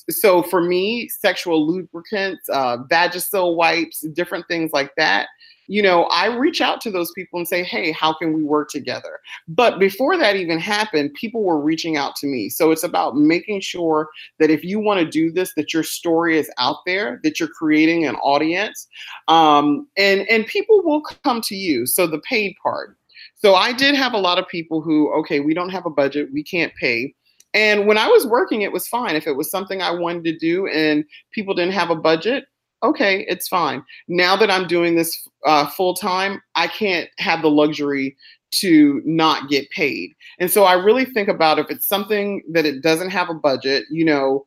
so 0.10 0.42
for 0.44 0.62
me, 0.62 1.10
sexual 1.10 1.68
lubricants, 1.68 2.48
uh, 2.50 2.78
Vagisil 2.90 3.56
wipes, 3.56 4.02
different 4.14 4.48
things 4.48 4.72
like 4.72 4.92
that. 4.96 5.28
You 5.68 5.82
know, 5.82 6.04
I 6.06 6.26
reach 6.26 6.60
out 6.60 6.82
to 6.82 6.92
those 6.92 7.12
people 7.12 7.40
and 7.40 7.48
say, 7.48 7.64
"Hey, 7.64 7.92
how 7.92 8.14
can 8.14 8.34
we 8.34 8.44
work 8.44 8.70
together?" 8.70 9.20
But 9.48 9.80
before 9.80 10.18
that 10.18 10.36
even 10.36 10.60
happened, 10.60 11.14
people 11.14 11.44
were 11.44 11.62
reaching 11.62 11.96
out 11.98 12.16
to 12.18 12.28
me. 12.28 12.50
So 12.50 12.72
it's 12.72 12.84
about 12.84 13.16
making 13.16 13.62
sure 13.62 14.10
that 14.40 14.50
if 14.50 14.64
you 14.64 14.80
want 14.80 15.00
to 15.00 15.06
do 15.06 15.32
this, 15.32 15.54
that 15.56 15.74
your 15.74 15.84
story 15.84 16.38
is 16.38 16.50
out 16.58 16.78
there, 16.86 17.22
that 17.24 17.40
you're 17.40 17.50
creating 17.50 18.06
an 18.06 18.16
audience, 18.16 18.88
um, 19.28 19.88
and 19.98 20.30
and 20.30 20.46
people 20.46 20.82
will 20.84 21.02
come 21.24 21.42
to 21.42 21.56
you. 21.56 21.86
So 21.86 22.06
the 22.08 22.20
paid 22.20 22.56
part. 22.62 22.98
So 23.36 23.56
I 23.56 23.74
did 23.74 23.96
have 23.96 24.14
a 24.14 24.20
lot 24.20 24.38
of 24.38 24.48
people 24.48 24.82
who, 24.82 25.12
okay, 25.14 25.40
we 25.40 25.54
don't 25.54 25.70
have 25.70 25.88
a 25.88 25.90
budget, 25.90 26.30
we 26.32 26.44
can't 26.44 26.74
pay. 26.76 27.16
And 27.54 27.86
when 27.88 27.98
I 27.98 28.08
was 28.08 28.26
working, 28.26 28.62
it 28.62 28.72
was 28.72 28.88
fine. 28.88 29.16
If 29.16 29.28
it 29.28 29.36
was 29.36 29.52
something 29.52 29.82
I 29.82 29.92
wanted 29.92 30.24
to 30.26 30.38
do 30.38 30.68
and 30.68 31.04
people 31.32 31.54
didn't 31.54 31.74
have 31.74 31.90
a 31.90 31.96
budget, 31.96 32.46
okay, 32.84 33.26
it's 33.28 33.48
fine. 33.48 33.84
Now 34.08 34.36
that 34.36 34.50
I'm 34.50 34.68
doing 34.68 34.96
this 34.96 35.28
uh, 35.46 35.68
full 35.68 35.94
time, 35.94 36.42
I 36.56 36.68
can't 36.68 37.10
have 37.18 37.42
the 37.42 37.50
luxury 37.50 38.16
to 38.52 39.02
not 39.06 39.50
get 39.50 39.70
paid. 39.70 40.14
And 40.40 40.52
so 40.52 40.64
I 40.64 40.74
really 40.74 41.06
think 41.06 41.30
about 41.30 41.60
if 41.60 41.70
it's 41.70 41.88
something 41.88 42.42
that 42.52 42.66
it 42.66 42.82
doesn't 42.82 43.10
have 43.10 43.30
a 43.30 43.34
budget, 43.34 43.86
you 43.90 44.04
know, 44.04 44.46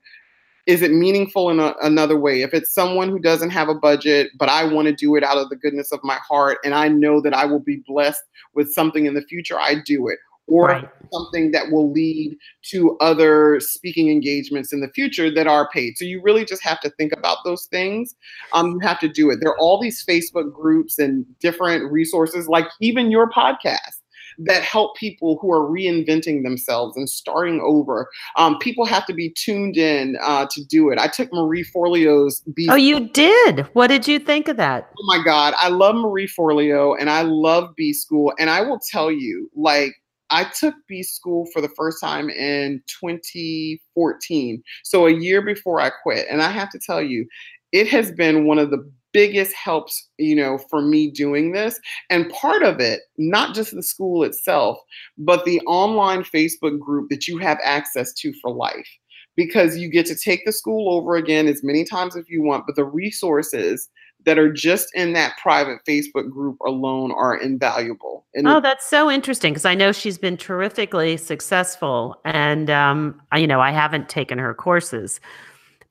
is 0.66 0.82
it 0.82 0.92
meaningful 0.92 1.50
in 1.50 1.60
a, 1.60 1.74
another 1.82 2.18
way? 2.18 2.42
If 2.42 2.54
it's 2.54 2.72
someone 2.72 3.10
who 3.10 3.18
doesn't 3.18 3.50
have 3.50 3.68
a 3.68 3.74
budget, 3.74 4.30
but 4.38 4.48
I 4.48 4.64
want 4.64 4.88
to 4.88 4.94
do 4.94 5.14
it 5.14 5.22
out 5.22 5.36
of 5.36 5.48
the 5.50 5.56
goodness 5.56 5.92
of 5.92 6.00
my 6.02 6.18
heart 6.26 6.58
and 6.64 6.74
I 6.74 6.88
know 6.88 7.20
that 7.20 7.34
I 7.34 7.44
will 7.44 7.60
be 7.60 7.82
blessed 7.86 8.22
with 8.54 8.72
something 8.72 9.06
in 9.06 9.14
the 9.14 9.22
future, 9.22 9.58
I 9.58 9.76
do 9.84 10.08
it. 10.08 10.18
Or 10.46 10.66
right. 10.66 10.88
something 11.10 11.52
that 11.52 11.70
will 11.70 11.90
lead 11.90 12.36
to 12.70 12.98
other 13.00 13.60
speaking 13.60 14.10
engagements 14.10 14.74
in 14.74 14.80
the 14.80 14.88
future 14.88 15.32
that 15.34 15.46
are 15.46 15.70
paid. 15.70 15.96
So 15.96 16.04
you 16.04 16.20
really 16.20 16.44
just 16.44 16.62
have 16.62 16.80
to 16.80 16.90
think 16.90 17.12
about 17.16 17.38
those 17.44 17.64
things. 17.64 18.14
Um, 18.52 18.72
you 18.72 18.80
have 18.80 19.00
to 19.00 19.08
do 19.08 19.30
it. 19.30 19.38
There 19.40 19.50
are 19.50 19.58
all 19.58 19.80
these 19.80 20.04
Facebook 20.04 20.52
groups 20.52 20.98
and 20.98 21.24
different 21.40 21.90
resources, 21.90 22.46
like 22.46 22.66
even 22.80 23.10
your 23.10 23.30
podcast 23.30 24.00
that 24.38 24.62
help 24.62 24.96
people 24.96 25.38
who 25.40 25.52
are 25.52 25.70
reinventing 25.70 26.42
themselves 26.42 26.96
and 26.96 27.08
starting 27.08 27.60
over. 27.60 28.08
Um, 28.36 28.58
people 28.58 28.84
have 28.84 29.06
to 29.06 29.14
be 29.14 29.30
tuned 29.30 29.76
in 29.76 30.16
uh, 30.22 30.46
to 30.50 30.64
do 30.64 30.90
it. 30.90 30.98
I 30.98 31.06
took 31.06 31.32
Marie 31.32 31.64
Forleo's 31.64 32.40
B. 32.54 32.68
Oh, 32.70 32.74
you 32.74 33.08
did? 33.10 33.60
What 33.74 33.88
did 33.88 34.08
you 34.08 34.18
think 34.18 34.48
of 34.48 34.56
that? 34.56 34.90
Oh 34.98 35.06
my 35.06 35.22
God, 35.22 35.54
I 35.58 35.68
love 35.68 35.94
Marie 35.94 36.26
Forleo 36.28 36.96
and 36.98 37.10
I 37.10 37.22
love 37.22 37.74
B 37.76 37.92
School, 37.92 38.32
and 38.38 38.50
I 38.50 38.60
will 38.60 38.80
tell 38.90 39.10
you, 39.10 39.50
like. 39.54 39.94
I 40.34 40.50
took 40.58 40.74
B 40.88 41.04
School 41.04 41.46
for 41.52 41.60
the 41.60 41.68
first 41.76 42.00
time 42.00 42.28
in 42.28 42.82
2014, 42.88 44.62
so 44.82 45.06
a 45.06 45.12
year 45.12 45.40
before 45.40 45.80
I 45.80 45.90
quit. 46.02 46.26
And 46.28 46.42
I 46.42 46.50
have 46.50 46.70
to 46.70 46.80
tell 46.84 47.00
you, 47.00 47.24
it 47.70 47.86
has 47.86 48.10
been 48.10 48.44
one 48.44 48.58
of 48.58 48.70
the 48.70 48.90
biggest 49.12 49.54
helps, 49.54 50.08
you 50.18 50.34
know, 50.34 50.58
for 50.68 50.82
me 50.82 51.08
doing 51.08 51.52
this. 51.52 51.78
And 52.10 52.28
part 52.30 52.64
of 52.64 52.80
it, 52.80 53.02
not 53.16 53.54
just 53.54 53.76
the 53.76 53.82
school 53.82 54.24
itself, 54.24 54.76
but 55.16 55.44
the 55.44 55.60
online 55.68 56.24
Facebook 56.24 56.80
group 56.80 57.10
that 57.10 57.28
you 57.28 57.38
have 57.38 57.58
access 57.62 58.12
to 58.14 58.34
for 58.42 58.50
life. 58.50 58.88
Because 59.36 59.76
you 59.78 59.88
get 59.88 60.06
to 60.06 60.16
take 60.16 60.44
the 60.44 60.52
school 60.52 60.92
over 60.92 61.14
again 61.14 61.46
as 61.46 61.62
many 61.62 61.84
times 61.84 62.16
if 62.16 62.28
you 62.28 62.42
want, 62.42 62.66
but 62.66 62.74
the 62.74 62.84
resources 62.84 63.88
that 64.24 64.38
are 64.38 64.52
just 64.52 64.94
in 64.94 65.12
that 65.12 65.36
private 65.38 65.80
Facebook 65.86 66.30
group 66.30 66.58
alone 66.60 67.12
are 67.12 67.36
invaluable. 67.36 68.26
And 68.34 68.48
oh, 68.48 68.60
that's 68.60 68.86
so 68.86 69.10
interesting 69.10 69.52
because 69.52 69.64
I 69.64 69.74
know 69.74 69.92
she's 69.92 70.18
been 70.18 70.36
terrifically 70.36 71.16
successful, 71.16 72.20
and 72.24 72.70
um, 72.70 73.20
you 73.36 73.46
know 73.46 73.60
I 73.60 73.70
haven't 73.70 74.08
taken 74.08 74.38
her 74.38 74.54
courses, 74.54 75.20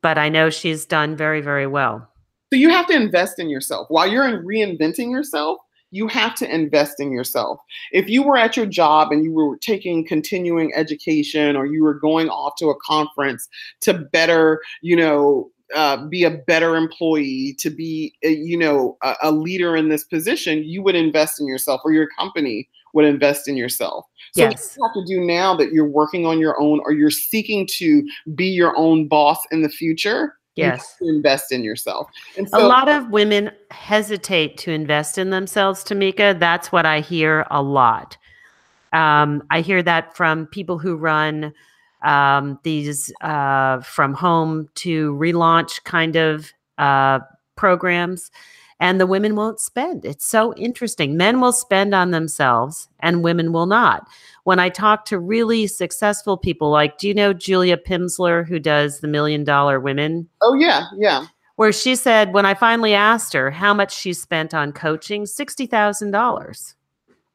but 0.02 0.18
I 0.18 0.30
know 0.30 0.50
she's 0.50 0.86
done 0.86 1.16
very, 1.16 1.42
very 1.42 1.68
well. 1.68 2.10
So 2.52 2.58
you 2.58 2.70
have 2.70 2.86
to 2.88 2.96
invest 2.96 3.40
in 3.40 3.50
yourself. 3.50 3.88
While 3.90 4.08
you're 4.08 4.28
in 4.28 4.46
reinventing 4.46 5.10
yourself, 5.10 5.58
you 5.94 6.08
have 6.08 6.36
to 6.36 6.54
invest 6.54 7.00
in 7.00 7.12
yourself. 7.12 7.60
If 7.92 8.10
you 8.10 8.24
were 8.24 8.36
at 8.36 8.58
your 8.58 8.66
job 8.66 9.12
and 9.12 9.24
you 9.24 9.32
were 9.32 9.58
taking 9.58 10.06
continuing 10.06 10.74
education 10.76 11.56
or 11.56 11.68
you 11.68 11.84
were 11.84 11.94
going 11.94 12.30
off 12.30 12.56
to 12.58 12.70
a 12.70 12.80
conference 12.80 13.48
to 13.82 13.94
better, 13.94 14.62
you 14.82 14.96
know, 14.96 15.52
uh, 15.76 16.06
be 16.08 16.24
a 16.24 16.32
better 16.32 16.76
employee, 16.76 17.56
to 17.60 17.70
be, 17.70 18.14
a, 18.24 18.30
you 18.30 18.58
know, 18.58 18.98
a, 19.02 19.16
a, 19.24 19.32
leader 19.32 19.76
in 19.76 19.90
this 19.90 20.04
position, 20.04 20.64
you 20.64 20.84
would 20.84 20.96
invest 20.96 21.40
in 21.40 21.48
yourself, 21.48 21.82
or 21.84 21.94
your 21.94 22.08
company 22.18 22.70
would 22.94 23.06
invest 23.06 23.48
in 23.48 23.58
yourself. 23.58 24.06
So 24.34 24.44
yes. 24.44 24.78
you 24.78 24.86
have 24.86 24.94
to 24.94 25.06
do 25.06 25.26
now 25.26 25.56
that 25.56 25.72
you're 25.72 25.88
working 25.88 26.26
on 26.26 26.40
your 26.40 26.60
own, 26.62 26.80
or 26.86 26.92
you're 26.92 27.10
seeking 27.10 27.68
to 27.78 28.08
be 28.36 28.46
your 28.46 28.78
own 28.78 29.08
boss 29.08 29.40
in 29.52 29.62
the 29.62 29.70
future 29.70 30.36
Yes. 30.56 30.98
invest 31.02 31.52
in 31.52 31.64
yourself. 31.64 32.08
And 32.38 32.48
so, 32.48 32.60
a 32.60 32.68
lot 32.68 32.88
of 32.88 33.10
women 33.10 33.52
hesitate 33.72 34.58
to 34.60 34.72
invest 34.72 35.18
in 35.18 35.32
themselves, 35.32 35.84
Tamika. 35.84 36.38
That's 36.38 36.72
what 36.72 36.86
I 36.86 37.00
hear 37.00 37.48
a 37.50 37.62
lot. 37.62 38.18
Um, 38.92 39.42
I 39.50 39.62
hear 39.62 39.82
that 39.82 40.16
from 40.16 40.46
people 40.46 40.78
who 40.78 40.96
run 40.96 41.54
um, 42.04 42.60
these 42.64 43.12
uh, 43.22 43.82
from 43.82 44.14
home 44.14 44.70
to 44.76 45.14
relaunch 45.16 45.84
kind 45.84 46.16
of 46.16 46.52
uh, 46.78 47.20
programs 47.56 48.32
and 48.84 49.00
the 49.00 49.08
women 49.08 49.38
won't 49.38 49.62
spend. 49.62 50.04
It's 50.04 50.28
so 50.28 50.54
interesting. 50.56 51.16
Men 51.16 51.40
will 51.40 51.54
spend 51.54 51.96
on 51.96 52.12
themselves 52.12 52.90
and 53.00 53.24
women 53.24 53.54
will 53.54 53.66
not. 53.66 54.08
When 54.44 54.60
I 54.60 54.68
talk 54.68 55.06
to 55.06 55.20
really 55.20 55.68
successful 55.68 56.38
people, 56.38 56.70
like, 56.70 56.98
do 56.98 57.08
you 57.08 57.14
know 57.14 57.32
Julia 57.32 57.78
Pimsleur, 57.78 58.46
who 58.46 58.60
does 58.60 59.00
the 59.00 59.08
Million 59.08 59.46
Dollar 59.46 59.80
Women? 59.80 60.28
Oh, 60.42 60.54
yeah, 60.54 60.88
yeah. 60.98 61.28
Where 61.56 61.72
she 61.72 61.96
said, 61.96 62.34
when 62.34 62.46
I 62.46 62.56
finally 62.56 62.94
asked 62.94 63.32
her 63.32 63.52
how 63.52 63.74
much 63.74 63.96
she 63.96 64.12
spent 64.12 64.54
on 64.54 64.74
coaching, 64.74 65.24
$60,000. 65.24 66.74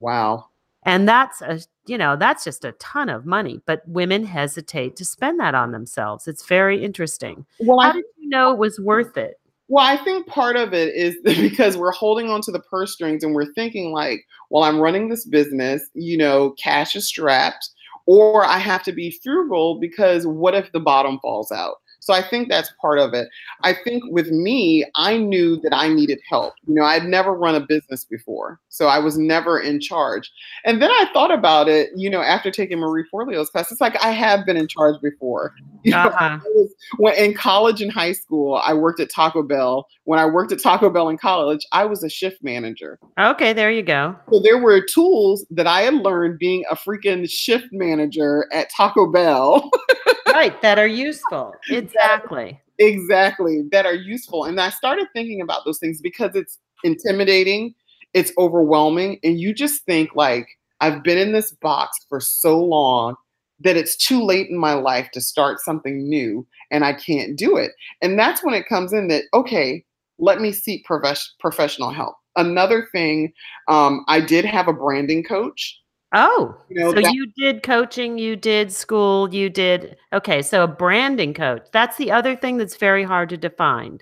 Wow. 0.01 0.49
And 0.89 1.07
that's 1.07 1.43
a, 1.43 1.61
you 1.87 1.99
know, 1.99 2.17
that's 2.17 2.45
just 2.45 2.65
a 2.65 2.73
ton 2.73 3.11
of 3.11 3.27
money, 3.27 3.61
but 3.67 3.83
women 3.87 4.25
hesitate 4.25 4.97
to 4.97 5.05
spend 5.05 5.39
that 5.39 5.55
on 5.55 5.71
themselves. 5.71 6.27
It's 6.27 6.47
very 6.47 6.83
interesting. 6.83 7.45
Well, 7.61 7.79
how 7.79 7.91
I, 7.91 7.93
did 7.93 8.05
you 8.17 8.31
know 8.31 8.53
it 8.53 8.59
was 8.59 8.81
worth 8.81 9.19
it? 9.19 9.39
Well, 9.69 9.85
I 9.85 10.03
think 10.03 10.27
part 10.27 10.57
of 10.57 10.73
it 10.73 10.95
is 10.95 11.15
because 11.25 11.77
we're 11.77 11.93
holding 11.93 12.31
on 12.31 12.41
to 12.41 12.51
the 12.51 12.61
purse 12.61 12.95
strings 12.95 13.23
and 13.23 13.35
we're 13.35 13.53
thinking 13.53 13.93
like, 13.93 14.25
well, 14.49 14.65
I'm 14.65 14.81
running 14.81 15.11
this 15.11 15.27
business, 15.27 15.83
you 15.93 16.17
know, 16.17 16.53
cash 16.53 16.97
is 16.97 17.07
strapped, 17.07 17.69
or 18.07 18.43
I 18.47 18.57
have 18.57 18.83
to 18.85 18.93
be 18.93 19.19
frugal 19.23 19.79
because 19.79 20.27
what 20.27 20.55
if 20.55 20.73
the 20.73 20.81
bottom 20.81 21.19
falls 21.21 21.53
out? 21.53 21.75
So 22.09 22.15
I 22.15 22.23
think 22.23 22.49
that's 22.49 22.73
part 22.81 22.99
of 22.99 23.13
it. 23.13 23.29
I 23.65 23.75
think 23.75 24.03
with 24.07 24.31
me, 24.31 24.83
I 24.95 25.19
knew 25.19 25.61
that 25.61 25.75
I 25.77 25.89
needed 25.89 26.19
help. 26.27 26.55
You 26.67 26.73
know, 26.73 26.83
I'd 26.83 27.05
never 27.05 27.35
run 27.35 27.55
a 27.55 27.61
business 27.61 28.07
before, 28.07 28.59
so 28.71 28.87
I 28.87 28.99
was 28.99 29.19
never 29.19 29.61
in 29.61 29.79
charge. 29.79 30.33
And 30.65 30.81
then 30.81 30.91
I 30.91 31.05
thought 31.13 31.31
about 31.31 31.69
it, 31.69 31.91
you 31.95 32.09
know, 32.09 32.23
after 32.23 32.51
taking 32.51 32.79
Marie 32.79 33.05
Forleo's 33.11 33.51
class, 33.51 33.71
it's 33.71 33.83
like 33.83 34.03
I 34.03 34.13
have 34.13 34.47
been 34.47 34.57
in 34.57 34.69
charge 34.69 34.99
before. 35.03 35.53
You 35.85 35.93
know, 35.93 35.99
uh-huh. 35.99 36.41
was, 36.45 36.75
when 36.97 37.15
in 37.15 37.35
college 37.35 37.81
and 37.81 37.91
high 37.91 38.11
school, 38.11 38.61
I 38.65 38.75
worked 38.75 38.99
at 38.99 39.11
Taco 39.11 39.45
Bell. 39.45 39.87
When 40.05 40.19
I 40.19 40.27
worked 40.27 40.51
at 40.51 40.61
Taco 40.61 40.91
Bell 40.91 41.09
in 41.09 41.17
college, 41.17 41.65
I 41.71 41.85
was 41.85 42.03
a 42.03 42.09
shift 42.09 42.43
manager. 42.43 42.99
Okay, 43.19 43.53
there 43.53 43.71
you 43.71 43.85
go. 43.85 44.17
So 44.33 44.41
there 44.41 44.59
were 44.59 44.85
tools 44.85 45.47
that 45.51 45.69
I 45.69 45.83
had 45.83 45.95
learned 45.95 46.41
being 46.41 46.65
a 46.69 46.75
freaking 46.75 47.31
shift 47.31 47.69
manager 47.71 48.49
at 48.53 48.71
Taco 48.77 49.11
Bell. 49.11 49.71
right, 50.39 50.63
that 50.63 50.79
are 50.79 50.87
useful. 50.87 51.55
Exactly. 51.71 52.61
Exactly, 52.79 53.65
that 53.73 53.87
are 53.87 53.95
useful. 53.95 54.45
And 54.45 54.61
I 54.61 54.71
started 54.71 55.09
thinking 55.13 55.41
about 55.41 55.65
those 55.65 55.81
things 55.81 56.01
because 56.01 56.37
it's 56.37 56.59
intimidating, 56.85 57.75
it's 58.15 58.33
overwhelming, 58.39 59.19
and 59.25 59.41
you 59.41 59.53
just 59.53 59.85
think 59.85 60.11
like 60.15 60.47
I've 60.81 61.03
been 61.03 61.19
in 61.19 61.33
this 61.33 61.51
box 61.51 61.99
for 62.09 62.21
so 62.21 62.65
long 62.65 63.17
that 63.61 63.77
it's 63.77 63.97
too 63.97 64.23
late 64.23 64.49
in 64.49 64.57
my 64.57 64.75
life 64.75 65.11
to 65.13 65.21
start 65.21 65.59
something 65.59 66.09
new 66.09 66.47
and 66.71 66.85
I 66.85 66.93
can't 66.93 67.37
do 67.37 67.57
it. 67.57 67.73
And 68.01 68.17
that's 68.17 68.45
when 68.45 68.55
it 68.55 68.69
comes 68.69 68.93
in 68.93 69.09
that, 69.09 69.25
okay, 69.35 69.85
let 70.21 70.41
me 70.41 70.53
seek 70.53 70.85
prof- 70.85 71.19
professional 71.41 71.91
help. 71.91 72.15
Another 72.37 72.87
thing, 72.93 73.33
um, 73.67 74.05
I 74.07 74.21
did 74.21 74.45
have 74.45 74.69
a 74.69 74.73
branding 74.73 75.25
coach 75.25 75.77
Oh, 76.13 76.57
you 76.71 76.81
know, 76.81 76.95
so 76.95 77.01
that- 77.01 77.13
you 77.13 77.27
did 77.37 77.63
coaching, 77.63 78.19
you 78.19 78.35
did 78.35 78.73
school, 78.73 79.33
you 79.33 79.51
did 79.51 79.97
okay. 80.13 80.41
So 80.43 80.65
a 80.65 80.69
branding 80.69 81.35
coach. 81.35 81.67
That's 81.73 81.97
the 81.97 82.11
other 82.11 82.35
thing 82.35 82.57
that's 82.57 82.77
very 82.77 83.05
hard 83.05 83.29
to 83.31 83.37
define. 83.37 84.01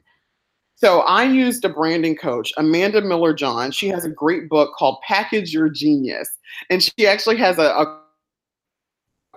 So 0.76 1.00
I 1.00 1.24
used 1.24 1.64
a 1.64 1.70
branding 1.70 2.16
coach, 2.16 2.52
Amanda 2.58 3.00
Miller 3.00 3.32
John. 3.32 3.70
She 3.70 3.88
has 3.88 4.04
a 4.04 4.10
great 4.10 4.48
book 4.48 4.74
called 4.76 4.98
Package 5.06 5.52
Your 5.52 5.70
Genius, 5.70 6.28
and 6.70 6.82
she 6.82 7.06
actually 7.06 7.38
has 7.38 7.58
a, 7.58 7.62
a 7.62 8.02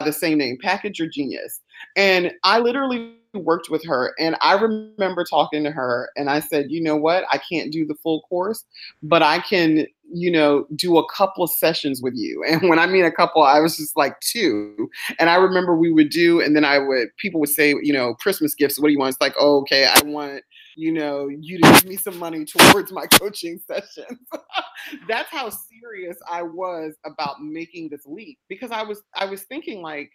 the 0.05 0.13
same 0.13 0.37
name, 0.37 0.57
Package 0.61 0.99
Your 0.99 1.07
Genius. 1.07 1.61
And 1.95 2.31
I 2.43 2.59
literally 2.59 3.15
worked 3.33 3.69
with 3.69 3.85
her 3.85 4.13
and 4.19 4.35
I 4.41 4.53
remember 4.53 5.23
talking 5.23 5.63
to 5.63 5.71
her 5.71 6.09
and 6.15 6.29
I 6.29 6.39
said, 6.39 6.71
you 6.71 6.81
know 6.81 6.95
what? 6.95 7.25
I 7.31 7.37
can't 7.37 7.71
do 7.71 7.85
the 7.85 7.95
full 7.95 8.21
course, 8.23 8.65
but 9.03 9.21
I 9.21 9.39
can, 9.39 9.85
you 10.11 10.31
know, 10.31 10.65
do 10.75 10.97
a 10.97 11.09
couple 11.11 11.43
of 11.43 11.51
sessions 11.51 12.01
with 12.01 12.13
you. 12.15 12.43
And 12.47 12.69
when 12.69 12.79
I 12.79 12.87
mean 12.87 13.05
a 13.05 13.11
couple, 13.11 13.43
I 13.43 13.59
was 13.59 13.77
just 13.77 13.95
like 13.95 14.19
two. 14.19 14.89
And 15.19 15.29
I 15.29 15.35
remember 15.35 15.75
we 15.75 15.91
would 15.91 16.09
do, 16.09 16.41
and 16.41 16.55
then 16.55 16.65
I 16.65 16.79
would, 16.79 17.09
people 17.17 17.39
would 17.39 17.49
say, 17.49 17.75
you 17.81 17.93
know, 17.93 18.15
Christmas 18.15 18.55
gifts, 18.55 18.79
what 18.79 18.87
do 18.87 18.93
you 18.93 18.99
want? 18.99 19.13
It's 19.13 19.21
like, 19.21 19.35
oh, 19.39 19.59
okay, 19.61 19.85
I 19.85 20.01
want, 20.03 20.43
you 20.75 20.91
know, 20.91 21.27
you 21.27 21.59
to 21.59 21.71
give 21.73 21.85
me 21.85 21.97
some 21.97 22.17
money 22.17 22.45
towards 22.45 22.91
my 22.91 23.05
coaching 23.13 23.59
sessions. 23.67 24.19
That's 25.07 25.29
how 25.29 25.49
serious 25.49 26.17
I 26.29 26.41
was 26.41 26.95
about 27.05 27.41
making 27.41 27.89
this 27.89 28.05
leap 28.05 28.39
because 28.47 28.71
I 28.71 28.83
was, 28.83 29.01
I 29.15 29.25
was 29.25 29.43
thinking 29.43 29.81
like, 29.81 30.11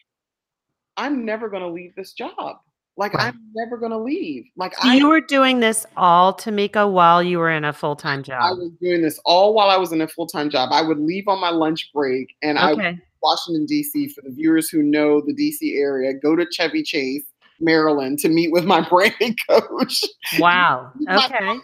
I'm 0.96 1.24
never 1.24 1.48
going 1.48 1.62
to 1.62 1.68
leave 1.68 1.94
this 1.96 2.12
job. 2.12 2.56
Like 2.96 3.14
right. 3.14 3.34
I'm 3.34 3.40
never 3.54 3.76
gonna 3.76 3.98
leave. 3.98 4.44
Like 4.56 4.74
so 4.74 4.88
I, 4.88 4.94
you 4.94 5.08
were 5.08 5.20
doing 5.20 5.60
this 5.60 5.84
all, 5.96 6.32
Tamika, 6.32 6.90
while 6.90 7.22
you 7.22 7.38
were 7.38 7.50
in 7.50 7.64
a 7.64 7.72
full 7.72 7.96
time 7.96 8.22
job. 8.22 8.40
I 8.40 8.52
was 8.52 8.70
doing 8.80 9.02
this 9.02 9.18
all 9.24 9.52
while 9.54 9.68
I 9.68 9.76
was 9.76 9.92
in 9.92 10.00
a 10.00 10.08
full 10.08 10.26
time 10.26 10.48
job. 10.48 10.70
I 10.72 10.82
would 10.82 10.98
leave 10.98 11.26
on 11.26 11.40
my 11.40 11.50
lunch 11.50 11.90
break, 11.92 12.36
and 12.42 12.56
okay. 12.56 12.88
I 12.88 12.98
Washington 13.22 13.66
D.C. 13.66 14.08
for 14.08 14.20
the 14.20 14.30
viewers 14.30 14.68
who 14.68 14.82
know 14.82 15.22
the 15.26 15.32
D.C. 15.32 15.76
area. 15.76 16.12
Go 16.12 16.36
to 16.36 16.46
Chevy 16.50 16.82
Chase 16.82 17.24
Maryland 17.58 18.18
to 18.20 18.28
meet 18.28 18.52
with 18.52 18.64
my 18.64 18.80
branding 18.88 19.36
coach. 19.48 20.04
Wow. 20.38 20.92
Okay. 21.08 21.56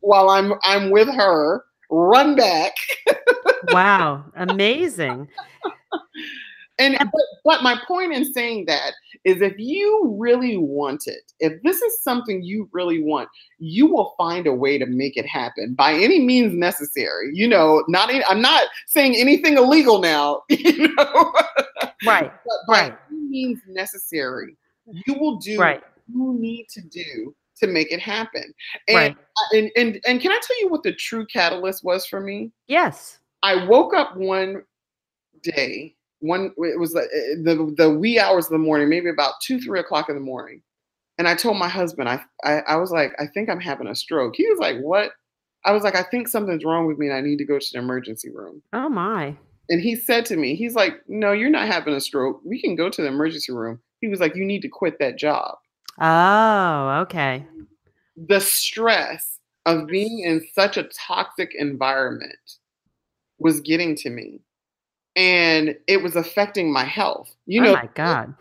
While 0.00 0.30
I'm 0.30 0.54
I'm 0.62 0.90
with 0.90 1.08
her, 1.08 1.64
run 1.90 2.36
back. 2.36 2.72
wow, 3.68 4.24
amazing. 4.36 5.28
And 6.78 6.96
but, 6.98 7.22
but 7.44 7.62
my 7.62 7.80
point 7.86 8.12
in 8.12 8.32
saying 8.32 8.66
that 8.66 8.92
is 9.24 9.42
if 9.42 9.54
you 9.58 10.16
really 10.18 10.56
want 10.56 11.04
it, 11.06 11.32
if 11.40 11.60
this 11.62 11.82
is 11.82 12.02
something 12.02 12.42
you 12.42 12.68
really 12.72 13.02
want, 13.02 13.28
you 13.58 13.86
will 13.86 14.14
find 14.16 14.46
a 14.46 14.52
way 14.52 14.78
to 14.78 14.86
make 14.86 15.16
it 15.16 15.26
happen 15.26 15.74
by 15.74 15.92
any 15.92 16.20
means 16.20 16.54
necessary. 16.54 17.30
You 17.32 17.48
know, 17.48 17.82
not 17.88 18.10
I'm 18.28 18.40
not 18.40 18.68
saying 18.86 19.16
anything 19.16 19.56
illegal 19.56 20.00
now, 20.00 20.42
you 20.48 20.94
know. 20.94 21.32
Right. 22.06 22.30
but 22.44 22.56
by 22.68 22.80
right. 22.80 22.98
any 23.10 23.20
means 23.28 23.60
necessary, 23.66 24.56
you 24.86 25.14
will 25.14 25.38
do 25.38 25.58
right. 25.58 25.82
you 26.06 26.36
need 26.38 26.68
to 26.70 26.80
do 26.80 27.34
to 27.56 27.66
make 27.66 27.90
it 27.90 28.00
happen. 28.00 28.54
And, 28.86 28.96
right. 28.96 29.16
and 29.52 29.70
and 29.76 30.00
and 30.06 30.20
can 30.20 30.30
I 30.30 30.38
tell 30.42 30.60
you 30.60 30.68
what 30.68 30.84
the 30.84 30.92
true 30.92 31.26
catalyst 31.26 31.82
was 31.82 32.06
for 32.06 32.20
me? 32.20 32.52
Yes. 32.68 33.18
I 33.42 33.64
woke 33.66 33.94
up 33.94 34.16
one 34.16 34.62
day 35.42 35.96
one 36.20 36.52
it 36.56 36.78
was 36.78 36.92
the, 36.92 37.06
the 37.44 37.74
the 37.76 37.90
wee 37.90 38.18
hours 38.18 38.46
of 38.46 38.52
the 38.52 38.58
morning 38.58 38.88
maybe 38.88 39.08
about 39.08 39.34
two 39.42 39.60
three 39.60 39.80
o'clock 39.80 40.08
in 40.08 40.14
the 40.14 40.20
morning. 40.20 40.62
And 41.18 41.28
i 41.28 41.34
told 41.34 41.58
my 41.58 41.68
husband 41.68 42.08
I, 42.08 42.20
I 42.44 42.60
i 42.60 42.76
was 42.76 42.90
like 42.90 43.12
i 43.18 43.26
think 43.26 43.48
i'm 43.48 43.60
having 43.60 43.88
a 43.88 43.94
stroke. 43.94 44.34
He 44.36 44.46
was 44.48 44.58
like 44.58 44.78
what? 44.78 45.12
I 45.64 45.72
was 45.72 45.82
like 45.82 45.96
i 45.96 46.02
think 46.02 46.28
something's 46.28 46.64
wrong 46.64 46.86
with 46.86 46.98
me 46.98 47.06
and 47.06 47.16
i 47.16 47.20
need 47.20 47.38
to 47.38 47.44
go 47.44 47.58
to 47.58 47.66
the 47.72 47.78
emergency 47.78 48.30
room. 48.30 48.62
Oh 48.72 48.88
my. 48.88 49.36
And 49.70 49.80
he 49.80 49.96
said 49.96 50.24
to 50.26 50.36
me 50.36 50.54
he's 50.54 50.74
like 50.74 50.94
no 51.08 51.32
you're 51.32 51.50
not 51.50 51.68
having 51.68 51.94
a 51.94 52.00
stroke. 52.00 52.40
We 52.44 52.60
can 52.60 52.74
go 52.76 52.88
to 52.90 53.02
the 53.02 53.08
emergency 53.08 53.52
room. 53.52 53.80
He 54.00 54.08
was 54.08 54.20
like 54.20 54.34
you 54.34 54.44
need 54.44 54.62
to 54.62 54.68
quit 54.68 54.98
that 54.98 55.18
job. 55.18 55.58
Oh 56.00 57.00
okay. 57.02 57.46
The 58.16 58.40
stress 58.40 59.38
of 59.66 59.86
being 59.86 60.20
in 60.20 60.44
such 60.54 60.76
a 60.76 60.84
toxic 60.84 61.54
environment 61.54 62.32
was 63.38 63.60
getting 63.60 63.94
to 63.96 64.10
me 64.10 64.40
and 65.18 65.76
it 65.88 66.00
was 66.00 66.14
affecting 66.14 66.72
my 66.72 66.84
health. 66.84 67.34
You 67.46 67.62
oh 67.62 67.64
know, 67.64 67.72
my 67.74 67.88
God, 67.94 68.34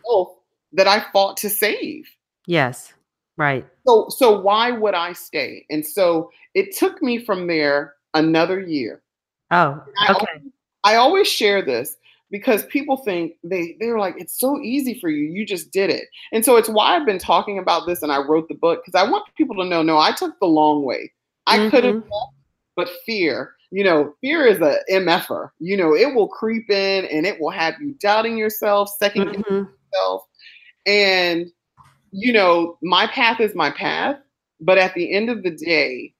that 0.73 0.87
I 0.87 1.03
fought 1.11 1.35
to 1.37 1.49
save. 1.49 2.07
Yes, 2.45 2.93
right. 3.35 3.65
So, 3.85 4.07
so 4.09 4.39
why 4.39 4.71
would 4.71 4.93
I 4.93 5.13
stay? 5.13 5.65
And 5.69 5.85
so 5.85 6.29
it 6.53 6.75
took 6.75 7.01
me 7.01 7.17
from 7.17 7.47
there 7.47 7.95
another 8.13 8.59
year. 8.59 9.01
Oh, 9.49 9.83
I 9.99 10.11
okay. 10.11 10.25
Always, 10.35 10.51
I 10.83 10.95
always 10.95 11.27
share 11.27 11.63
this 11.63 11.97
because 12.29 12.65
people 12.67 12.97
think 12.97 13.33
they 13.43 13.75
they're 13.79 13.97
like 13.97 14.15
it's 14.17 14.37
so 14.37 14.59
easy 14.59 14.99
for 14.99 15.09
you 15.09 15.23
you 15.23 15.45
just 15.45 15.71
did 15.71 15.89
it 15.89 16.07
and 16.33 16.43
so 16.43 16.57
it's 16.57 16.67
why 16.67 16.93
i've 16.93 17.05
been 17.05 17.17
talking 17.17 17.57
about 17.57 17.87
this 17.87 18.01
and 18.01 18.11
i 18.11 18.17
wrote 18.17 18.49
the 18.49 18.53
book 18.53 18.83
because 18.85 19.01
i 19.01 19.09
want 19.09 19.23
people 19.37 19.55
to 19.55 19.63
know 19.63 19.81
no 19.81 19.97
i 19.97 20.11
took 20.11 20.37
the 20.41 20.45
long 20.45 20.83
way 20.83 21.09
i 21.45 21.57
mm-hmm. 21.57 21.69
could 21.69 21.85
have 21.85 22.03
but 22.75 22.89
fear 23.05 23.55
you 23.71 23.83
know, 23.83 24.13
fear 24.21 24.45
is 24.45 24.59
a 24.61 24.77
MFer. 24.91 25.49
You 25.59 25.77
know, 25.77 25.95
it 25.95 26.13
will 26.13 26.27
creep 26.27 26.69
in 26.69 27.05
and 27.05 27.25
it 27.25 27.39
will 27.39 27.49
have 27.49 27.75
you 27.81 27.93
doubting 27.99 28.37
yourself, 28.37 28.91
2nd 29.01 29.35
mm-hmm. 29.35 29.53
yourself. 29.53 30.23
And, 30.85 31.47
you 32.11 32.31
know, 32.31 32.77
my 32.81 33.07
path 33.07 33.39
is 33.39 33.55
my 33.55 33.71
path. 33.71 34.17
But 34.59 34.77
at 34.77 34.93
the 34.93 35.13
end 35.13 35.29
of 35.29 35.43
the 35.43 35.51
day, 35.51 36.13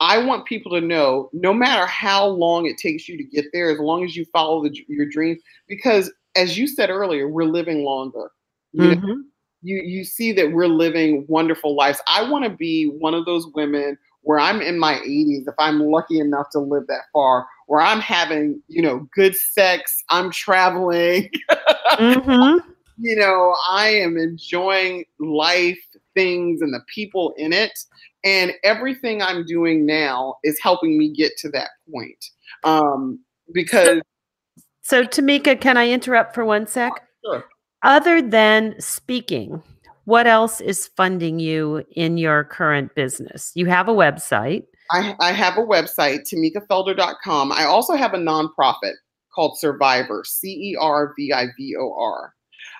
I 0.00 0.18
want 0.18 0.46
people 0.46 0.72
to 0.72 0.80
know 0.80 1.30
no 1.32 1.54
matter 1.54 1.86
how 1.86 2.26
long 2.26 2.66
it 2.66 2.78
takes 2.78 3.08
you 3.08 3.16
to 3.16 3.24
get 3.24 3.46
there, 3.52 3.70
as 3.70 3.78
long 3.78 4.04
as 4.04 4.16
you 4.16 4.24
follow 4.32 4.62
the, 4.62 4.74
your 4.88 5.06
dreams, 5.06 5.40
because 5.68 6.12
as 6.34 6.58
you 6.58 6.66
said 6.66 6.90
earlier, 6.90 7.28
we're 7.28 7.44
living 7.44 7.84
longer. 7.84 8.30
You, 8.72 8.82
mm-hmm. 8.82 9.06
know, 9.06 9.22
you, 9.62 9.76
you 9.76 10.04
see 10.04 10.32
that 10.32 10.52
we're 10.52 10.66
living 10.66 11.24
wonderful 11.28 11.76
lives. 11.76 12.00
I 12.08 12.28
want 12.28 12.44
to 12.44 12.50
be 12.50 12.86
one 12.86 13.14
of 13.14 13.24
those 13.24 13.46
women 13.54 13.96
where 14.24 14.40
I'm 14.40 14.60
in 14.60 14.78
my 14.78 14.94
80s, 14.94 15.46
if 15.46 15.54
I'm 15.58 15.80
lucky 15.80 16.18
enough 16.18 16.50
to 16.50 16.58
live 16.58 16.86
that 16.88 17.02
far, 17.12 17.46
where 17.66 17.80
I'm 17.80 18.00
having, 18.00 18.60
you 18.68 18.82
know, 18.82 19.08
good 19.14 19.36
sex, 19.36 20.02
I'm 20.08 20.30
traveling, 20.30 21.30
mm-hmm. 21.92 22.68
you 22.98 23.16
know, 23.16 23.54
I 23.70 23.88
am 23.88 24.16
enjoying 24.16 25.04
life, 25.18 25.78
things, 26.14 26.62
and 26.62 26.72
the 26.72 26.80
people 26.92 27.34
in 27.36 27.52
it. 27.52 27.78
And 28.24 28.52
everything 28.64 29.20
I'm 29.20 29.44
doing 29.44 29.84
now 29.84 30.36
is 30.42 30.58
helping 30.62 30.98
me 30.98 31.12
get 31.12 31.36
to 31.38 31.50
that 31.50 31.70
point. 31.92 32.24
Um, 32.64 33.20
because. 33.52 34.00
So, 34.80 35.02
so 35.02 35.04
Tamika, 35.04 35.60
can 35.60 35.76
I 35.76 35.90
interrupt 35.90 36.34
for 36.34 36.44
one 36.44 36.66
sec? 36.66 36.92
Sure. 37.22 37.44
Other 37.82 38.22
than 38.22 38.80
speaking, 38.80 39.62
what 40.04 40.26
else 40.26 40.60
is 40.60 40.88
funding 40.96 41.38
you 41.38 41.84
in 41.92 42.18
your 42.18 42.44
current 42.44 42.94
business? 42.94 43.52
You 43.54 43.66
have 43.66 43.88
a 43.88 43.94
website. 43.94 44.64
I, 44.90 45.16
I 45.18 45.32
have 45.32 45.56
a 45.56 45.62
website, 45.62 46.30
tamikafelder.com. 46.30 47.52
I 47.52 47.64
also 47.64 47.94
have 47.94 48.14
a 48.14 48.18
nonprofit 48.18 48.94
called 49.34 49.58
Cervivor, 49.62 50.24
C 50.24 50.72
E 50.72 50.76
R 50.78 51.12
V 51.16 51.32
I 51.32 51.46
V 51.56 51.76
O 51.78 51.92
R. 51.98 52.34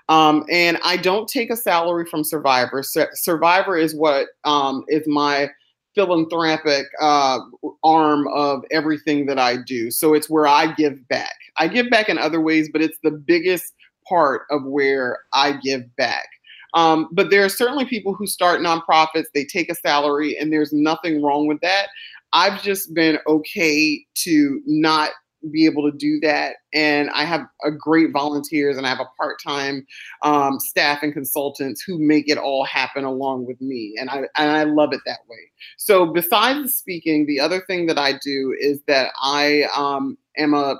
Um, 0.08 0.44
and 0.50 0.78
I 0.84 0.98
don't 0.98 1.28
take 1.28 1.50
a 1.50 1.56
salary 1.56 2.06
from 2.06 2.22
Cervivor. 2.22 2.84
Survivor 3.14 3.76
is 3.76 3.94
what 3.94 4.28
um, 4.44 4.84
is 4.88 5.06
my 5.06 5.48
philanthropic 5.94 6.86
uh, 7.00 7.38
arm 7.82 8.26
of 8.28 8.64
everything 8.70 9.26
that 9.26 9.38
I 9.38 9.56
do. 9.56 9.90
So 9.90 10.12
it's 10.12 10.28
where 10.28 10.46
I 10.46 10.72
give 10.74 11.06
back. 11.08 11.34
I 11.56 11.68
give 11.68 11.88
back 11.88 12.08
in 12.08 12.18
other 12.18 12.40
ways, 12.40 12.68
but 12.70 12.82
it's 12.82 12.98
the 13.02 13.12
biggest 13.12 13.72
part 14.08 14.42
of 14.50 14.64
where 14.64 15.18
I 15.32 15.52
give 15.62 15.84
back. 15.96 16.26
Um, 16.74 17.08
but 17.12 17.30
there 17.30 17.44
are 17.44 17.48
certainly 17.48 17.84
people 17.84 18.14
who 18.14 18.26
start 18.26 18.60
nonprofits, 18.60 19.26
they 19.32 19.44
take 19.44 19.70
a 19.70 19.74
salary, 19.74 20.36
and 20.36 20.52
there's 20.52 20.72
nothing 20.72 21.22
wrong 21.22 21.46
with 21.46 21.60
that. 21.60 21.86
I've 22.32 22.62
just 22.62 22.92
been 22.94 23.18
okay 23.28 24.04
to 24.14 24.60
not 24.66 25.10
be 25.50 25.66
able 25.66 25.90
to 25.90 25.96
do 25.96 26.18
that. 26.20 26.56
And 26.72 27.10
I 27.10 27.24
have 27.24 27.42
a 27.64 27.70
great 27.70 28.12
volunteers 28.12 28.76
and 28.76 28.86
I 28.86 28.90
have 28.90 29.00
a 29.00 29.08
part-time 29.20 29.86
um, 30.22 30.58
staff 30.58 31.02
and 31.02 31.12
consultants 31.12 31.82
who 31.82 31.98
make 31.98 32.28
it 32.28 32.38
all 32.38 32.64
happen 32.64 33.04
along 33.04 33.46
with 33.46 33.60
me. 33.60 33.94
And 33.98 34.10
I 34.10 34.16
and 34.36 34.50
I 34.50 34.64
love 34.64 34.92
it 34.92 35.00
that 35.06 35.20
way. 35.28 35.38
So 35.76 36.06
besides 36.06 36.74
speaking, 36.74 37.26
the 37.26 37.40
other 37.40 37.62
thing 37.66 37.86
that 37.86 37.98
I 37.98 38.12
do 38.24 38.56
is 38.58 38.80
that 38.86 39.12
I 39.20 39.68
um, 39.76 40.16
am 40.38 40.54
a, 40.54 40.76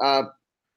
a 0.00 0.22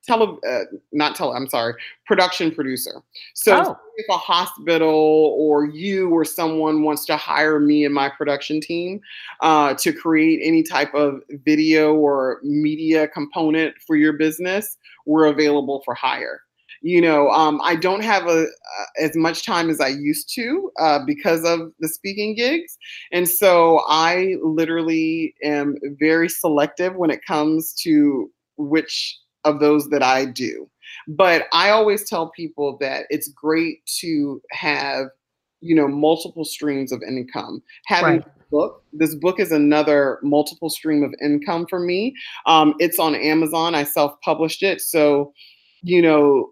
tele, 0.10 0.38
uh, 0.48 0.65
not 0.91 1.15
tele, 1.15 1.34
I'm 1.36 1.48
sorry, 1.48 1.76
production 2.06 2.54
producer. 2.54 3.02
So 3.36 3.62
oh. 3.65 3.80
if 3.95 4.06
a 4.10 4.17
hospital 4.17 5.36
or 5.38 5.65
you 5.65 6.10
or 6.10 6.26
someone 6.26 6.84
wants 6.84 7.06
to 7.06 7.17
hire 7.17 7.60
me 7.60 7.86
and 7.86 7.93
my 7.93 8.10
production 8.10 8.60
team 8.60 9.02
uh, 9.41 9.74
to 9.76 9.93
create 9.93 10.39
any 10.43 10.63
type 10.63 10.93
of 10.93 11.22
video 11.45 11.93
or 11.93 12.39
media 12.43 13.08
component 13.08 13.76
for 13.86 13.95
your 13.95 14.13
business, 14.13 14.78
we're 15.06 15.28
available 15.28 15.82
for 15.86 15.93
hire 15.93 16.41
you 16.82 17.02
know 17.02 17.30
um, 17.32 17.60
i 17.63 17.76
don't 17.76 18.04
have 18.04 18.28
a, 18.28 18.43
uh, 18.43 18.86
as 19.02 19.15
much 19.15 19.45
time 19.45 19.69
as 19.69 19.82
i 19.82 19.88
used 19.88 20.34
to 20.34 20.72
uh, 20.80 21.00
because 21.06 21.43
of 21.43 21.72
the 21.80 21.89
speaking 21.89 22.36
gigs 22.36 22.78
and 23.12 23.28
so 23.28 23.82
i 23.89 24.36
literally 24.41 25.34
am 25.43 25.76
very 26.00 26.30
selective 26.30 26.95
when 26.95 27.12
it 27.12 27.19
comes 27.26 27.74
to 27.74 28.32
which 28.58 29.19
of 29.43 29.60
those 29.60 29.89
that 29.89 30.04
I 30.04 30.25
do. 30.25 30.69
But 31.08 31.47
I 31.54 31.69
always 31.69 32.10
tell 32.10 32.30
people 32.32 32.78
that 32.80 33.06
it's 33.10 33.30
great 33.30 33.86
to 33.99 34.41
have, 34.52 35.08
you 35.62 35.75
know, 35.75 35.88
multiple 35.88 36.45
streams 36.45 36.91
of 36.91 37.02
income. 37.08 37.62
Having 37.86 38.19
right. 38.19 38.49
book, 38.52 38.84
this 38.93 39.15
book 39.15 39.39
is 39.39 39.52
another 39.52 40.19
multiple 40.23 40.69
stream 40.69 41.04
of 41.04 41.13
income 41.21 41.67
for 41.69 41.80
me. 41.80 42.15
Um, 42.45 42.73
it's 42.80 42.99
on 42.99 43.15
Amazon. 43.15 43.75
I 43.75 43.84
self-published 43.84 44.63
it, 44.63 44.82
so 44.82 45.34
you 45.82 46.02
know. 46.02 46.52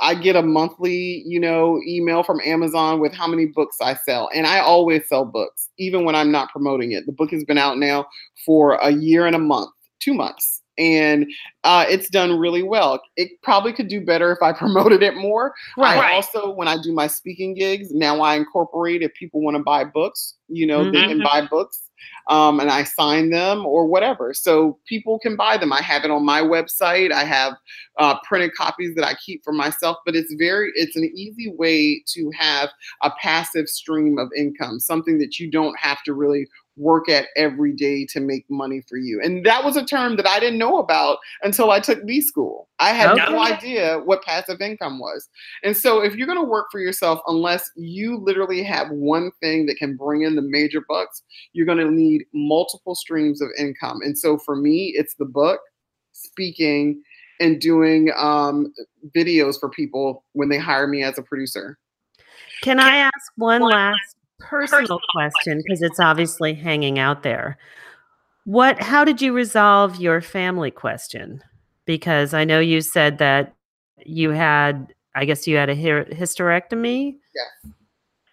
I 0.00 0.14
get 0.14 0.34
a 0.34 0.40
monthly, 0.40 1.22
you 1.26 1.38
know, 1.38 1.78
email 1.86 2.22
from 2.22 2.40
Amazon 2.40 3.00
with 3.00 3.12
how 3.12 3.26
many 3.26 3.44
books 3.44 3.76
I 3.82 3.94
sell. 3.94 4.30
And 4.34 4.46
I 4.46 4.60
always 4.60 5.06
sell 5.06 5.26
books, 5.26 5.68
even 5.78 6.06
when 6.06 6.14
I'm 6.14 6.32
not 6.32 6.50
promoting 6.50 6.92
it. 6.92 7.04
The 7.04 7.12
book 7.12 7.30
has 7.32 7.44
been 7.44 7.58
out 7.58 7.76
now 7.76 8.06
for 8.46 8.76
a 8.76 8.90
year 8.90 9.26
and 9.26 9.36
a 9.36 9.38
month, 9.38 9.70
two 10.00 10.14
months 10.14 10.62
and 10.78 11.26
uh, 11.64 11.84
it's 11.88 12.08
done 12.08 12.38
really 12.38 12.62
well. 12.62 13.02
It 13.16 13.30
probably 13.42 13.72
could 13.72 13.88
do 13.88 14.04
better 14.04 14.32
if 14.32 14.38
I 14.42 14.52
promoted 14.58 15.02
it 15.02 15.16
more. 15.16 15.54
Right. 15.76 15.98
I 15.98 16.14
also, 16.14 16.50
when 16.50 16.68
I 16.68 16.80
do 16.80 16.92
my 16.92 17.08
speaking 17.08 17.54
gigs, 17.54 17.92
now 17.92 18.20
I 18.20 18.36
incorporate 18.36 19.02
if 19.02 19.12
people 19.14 19.42
want 19.42 19.56
to 19.56 19.62
buy 19.62 19.84
books, 19.84 20.34
you 20.48 20.66
know, 20.66 20.80
mm-hmm. 20.80 20.92
they 20.92 21.06
can 21.06 21.22
buy 21.22 21.46
books. 21.46 21.82
Um, 22.28 22.60
and 22.60 22.70
I 22.70 22.84
sign 22.84 23.30
them 23.30 23.66
or 23.66 23.86
whatever. 23.86 24.32
So 24.34 24.78
people 24.86 25.18
can 25.18 25.34
buy 25.34 25.56
them. 25.56 25.72
I 25.72 25.80
have 25.80 26.04
it 26.04 26.10
on 26.10 26.24
my 26.24 26.42
website. 26.42 27.10
I 27.10 27.24
have 27.24 27.54
uh, 27.98 28.16
printed 28.22 28.54
copies 28.54 28.94
that 28.94 29.04
I 29.04 29.14
keep 29.14 29.42
for 29.42 29.52
myself. 29.52 29.96
But 30.04 30.14
it's 30.14 30.32
very, 30.34 30.70
it's 30.74 30.94
an 30.94 31.10
easy 31.14 31.50
way 31.56 32.04
to 32.08 32.30
have 32.38 32.68
a 33.02 33.10
passive 33.20 33.66
stream 33.66 34.18
of 34.18 34.30
income, 34.36 34.78
something 34.78 35.18
that 35.18 35.40
you 35.40 35.50
don't 35.50 35.76
have 35.78 36.02
to 36.04 36.12
really 36.12 36.46
work 36.78 37.08
at 37.08 37.26
every 37.36 37.72
day 37.72 38.06
to 38.06 38.20
make 38.20 38.48
money 38.48 38.82
for 38.88 38.96
you. 38.96 39.20
And 39.22 39.44
that 39.44 39.64
was 39.64 39.76
a 39.76 39.84
term 39.84 40.16
that 40.16 40.26
I 40.26 40.40
didn't 40.40 40.58
know 40.58 40.78
about 40.78 41.18
until 41.42 41.70
I 41.70 41.80
took 41.80 42.04
B 42.06 42.20
school. 42.20 42.68
I 42.78 42.90
had 42.90 43.10
okay. 43.12 43.30
no 43.30 43.40
idea 43.40 43.98
what 44.04 44.22
passive 44.22 44.60
income 44.60 44.98
was. 44.98 45.28
And 45.62 45.76
so 45.76 46.00
if 46.00 46.14
you're 46.14 46.26
going 46.26 46.38
to 46.38 46.44
work 46.44 46.68
for 46.70 46.80
yourself, 46.80 47.20
unless 47.26 47.70
you 47.76 48.18
literally 48.18 48.62
have 48.62 48.90
one 48.90 49.30
thing 49.40 49.66
that 49.66 49.76
can 49.76 49.96
bring 49.96 50.22
in 50.22 50.36
the 50.36 50.42
major 50.42 50.84
bucks, 50.88 51.22
you're 51.52 51.66
going 51.66 51.78
to 51.78 51.90
need 51.90 52.24
multiple 52.32 52.94
streams 52.94 53.40
of 53.40 53.48
income. 53.58 54.00
And 54.02 54.16
so 54.16 54.38
for 54.38 54.56
me, 54.56 54.94
it's 54.96 55.14
the 55.14 55.24
book, 55.24 55.60
speaking, 56.12 57.02
and 57.40 57.60
doing 57.60 58.10
um, 58.16 58.72
videos 59.16 59.58
for 59.58 59.68
people 59.68 60.24
when 60.32 60.48
they 60.48 60.58
hire 60.58 60.86
me 60.86 61.02
as 61.02 61.18
a 61.18 61.22
producer. 61.22 61.78
Can 62.62 62.80
I 62.80 62.96
ask 62.96 63.32
one 63.36 63.62
last 63.62 64.16
personal 64.38 65.00
question 65.10 65.60
because 65.64 65.82
it's 65.82 66.00
obviously 66.00 66.54
hanging 66.54 66.98
out 66.98 67.22
there? 67.22 67.58
What 68.44 68.80
how 68.80 69.04
did 69.04 69.20
you 69.20 69.32
resolve 69.32 69.96
your 69.96 70.20
family 70.20 70.70
question? 70.70 71.42
Because 71.84 72.34
I 72.34 72.44
know 72.44 72.60
you 72.60 72.80
said 72.80 73.18
that 73.18 73.54
you 74.04 74.30
had 74.30 74.94
I 75.14 75.24
guess 75.24 75.46
you 75.46 75.56
had 75.56 75.68
a 75.68 75.76
hysterectomy? 75.76 77.16
Yes. 77.34 77.72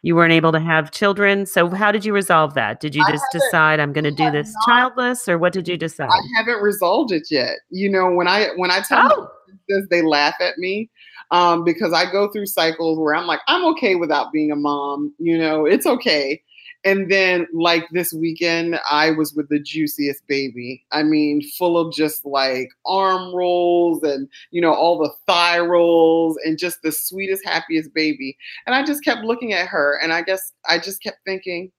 You 0.04 0.16
weren't 0.16 0.34
able 0.34 0.52
to 0.52 0.60
have 0.60 0.92
children. 0.92 1.48
So 1.48 1.68
how 1.68 1.92
did 1.92 2.06
you 2.06 2.14
resolve 2.14 2.54
that? 2.54 2.80
Did 2.80 2.94
you 2.94 3.04
just 3.10 3.24
decide 3.32 3.80
I'm 3.80 3.92
going 3.92 4.04
to 4.04 4.12
do 4.12 4.30
this 4.30 4.54
not, 4.54 4.66
childless 4.68 5.28
or 5.28 5.40
what 5.40 5.52
did 5.52 5.68
you 5.68 5.78
decide? 5.78 6.10
I 6.10 6.22
haven't 6.38 6.62
resolved 6.62 7.12
it 7.12 7.24
yet. 7.32 7.56
You 7.72 7.90
know, 7.90 8.12
when 8.12 8.28
I 8.28 8.50
when 8.56 8.70
I 8.70 8.82
tell 8.82 9.12
oh. 9.12 9.32
this, 9.68 9.88
they 9.90 10.04
laugh 10.04 10.36
at 10.40 10.60
me 10.60 10.92
um, 11.32 11.64
because 11.64 11.94
I 11.94 12.12
go 12.12 12.32
through 12.32 12.48
cycles 12.48 13.00
where 13.00 13.16
I'm 13.16 13.28
like, 13.28 13.42
I'm 13.48 13.66
okay 13.74 13.96
without 13.96 14.32
being 14.32 14.52
a 14.52 14.56
mom. 14.56 15.14
You 15.20 15.38
know, 15.38 15.66
it's 15.66 15.86
okay. 15.86 16.42
And 16.86 17.12
then, 17.12 17.48
like 17.52 17.90
this 17.90 18.14
weekend, 18.14 18.80
I 18.90 19.10
was 19.10 19.34
with 19.34 19.50
the 19.50 19.60
juiciest 19.60 20.26
baby. 20.28 20.86
I 20.92 21.02
mean, 21.02 21.42
full 21.58 21.80
of 21.80 21.92
just 21.92 22.24
like 22.28 22.70
arm 22.86 23.36
rolls 23.36 24.04
and, 24.04 24.30
you 24.52 24.62
know, 24.62 24.72
all 24.72 25.00
the 25.00 25.12
thigh 25.26 25.60
rolls 25.60 26.38
and 26.46 26.60
just 26.60 26.84
the 26.84 26.92
sweetest, 26.92 27.44
happiest 27.44 27.92
baby. 27.96 28.38
And 28.68 28.76
I 28.76 28.84
just 28.84 29.04
kept 29.04 29.22
looking 29.22 29.52
at 29.52 29.68
her. 29.68 30.00
And 30.02 30.14
I 30.14 30.22
guess 30.22 30.54
I 30.70 30.78
just 30.78 31.02
kept 31.02 31.18
thinking, 31.26 31.72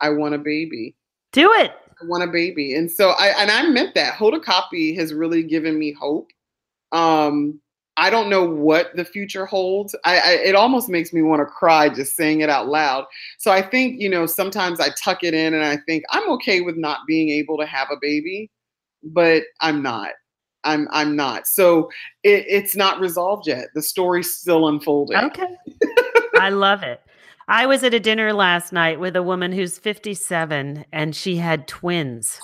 I 0.00 0.08
want 0.08 0.34
a 0.34 0.38
baby. 0.38 0.96
Do 1.32 1.52
it. 1.52 1.72
I 2.00 2.04
want 2.06 2.24
a 2.24 2.32
baby. 2.32 2.74
And 2.74 2.90
so 2.90 3.10
I, 3.10 3.34
and 3.38 3.50
I 3.50 3.68
meant 3.68 3.94
that. 3.94 4.14
Hoda 4.14 4.42
Kotb 4.42 4.96
has 4.96 5.12
really 5.12 5.42
given 5.42 5.78
me 5.78 5.92
hope. 5.92 6.30
Um, 6.92 7.60
I 7.96 8.10
don't 8.10 8.28
know 8.28 8.44
what 8.44 8.94
the 8.94 9.04
future 9.04 9.46
holds. 9.46 9.94
I, 10.04 10.18
I, 10.18 10.30
it 10.32 10.54
almost 10.54 10.88
makes 10.88 11.12
me 11.12 11.22
want 11.22 11.40
to 11.40 11.46
cry 11.46 11.88
just 11.88 12.14
saying 12.14 12.40
it 12.40 12.50
out 12.50 12.68
loud. 12.68 13.06
So 13.38 13.50
I 13.50 13.62
think 13.62 14.00
you 14.00 14.08
know 14.08 14.26
sometimes 14.26 14.80
I 14.80 14.88
tuck 15.02 15.22
it 15.22 15.34
in 15.34 15.54
and 15.54 15.64
I 15.64 15.78
think 15.86 16.04
I'm 16.10 16.28
okay 16.32 16.60
with 16.60 16.76
not 16.76 17.00
being 17.06 17.30
able 17.30 17.56
to 17.58 17.66
have 17.66 17.88
a 17.90 17.96
baby, 18.00 18.50
but 19.02 19.44
I'm 19.60 19.82
not. 19.82 20.10
I'm 20.64 20.88
I'm 20.90 21.16
not. 21.16 21.46
So 21.46 21.90
it, 22.22 22.44
it's 22.48 22.76
not 22.76 23.00
resolved 23.00 23.46
yet. 23.46 23.68
The 23.74 23.82
story's 23.82 24.34
still 24.34 24.68
unfolding. 24.68 25.16
Okay, 25.16 25.56
I 26.36 26.50
love 26.50 26.82
it. 26.82 27.00
I 27.48 27.66
was 27.66 27.84
at 27.84 27.94
a 27.94 28.00
dinner 28.00 28.32
last 28.32 28.72
night 28.72 28.98
with 28.98 29.14
a 29.14 29.22
woman 29.22 29.52
who's 29.52 29.78
57 29.78 30.84
and 30.92 31.14
she 31.14 31.36
had 31.36 31.68
twins. 31.68 32.40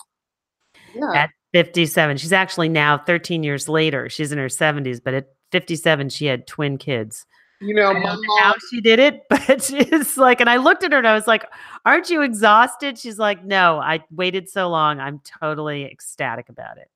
Yeah. 0.94 1.12
At 1.14 1.30
57. 1.52 2.18
She's 2.18 2.32
actually 2.32 2.68
now 2.68 2.98
13 2.98 3.42
years 3.42 3.68
later. 3.68 4.08
She's 4.08 4.30
in 4.30 4.38
her 4.38 4.46
70s, 4.46 5.00
but 5.02 5.14
at 5.14 5.26
57, 5.52 6.08
she 6.08 6.26
had 6.26 6.46
twin 6.46 6.78
kids. 6.78 7.26
You 7.60 7.74
know, 7.74 7.94
mom, 7.94 8.20
how 8.40 8.54
she 8.70 8.80
did 8.80 8.98
it, 8.98 9.22
but 9.30 9.62
she's 9.62 10.16
like, 10.16 10.40
and 10.40 10.50
I 10.50 10.56
looked 10.56 10.82
at 10.82 10.90
her 10.90 10.98
and 10.98 11.06
I 11.06 11.14
was 11.14 11.28
like, 11.28 11.46
Aren't 11.86 12.10
you 12.10 12.22
exhausted? 12.22 12.98
She's 12.98 13.18
like, 13.18 13.44
No, 13.44 13.78
I 13.78 14.02
waited 14.10 14.48
so 14.48 14.68
long. 14.68 14.98
I'm 14.98 15.20
totally 15.20 15.84
ecstatic 15.84 16.48
about 16.48 16.78
it. 16.78 16.90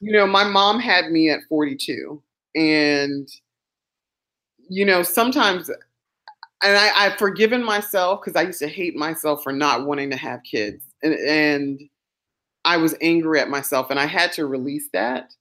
You 0.00 0.12
know, 0.12 0.26
my 0.26 0.44
mom 0.44 0.78
had 0.78 1.10
me 1.10 1.30
at 1.30 1.40
42. 1.48 2.22
And, 2.54 3.28
you 4.68 4.84
know, 4.84 5.02
sometimes, 5.02 5.68
and 5.68 6.76
I, 6.76 6.90
I've 6.96 7.18
forgiven 7.18 7.64
myself 7.64 8.20
because 8.20 8.38
I 8.38 8.46
used 8.46 8.58
to 8.58 8.68
hate 8.68 8.96
myself 8.96 9.42
for 9.42 9.52
not 9.52 9.86
wanting 9.86 10.10
to 10.10 10.16
have 10.16 10.42
kids. 10.42 10.84
And, 11.02 11.14
and 11.14 11.80
I 12.64 12.76
was 12.76 12.94
angry 13.00 13.40
at 13.40 13.48
myself 13.48 13.90
and 13.90 13.98
I 13.98 14.06
had 14.06 14.32
to 14.32 14.46
release 14.46 14.88
that, 14.92 15.32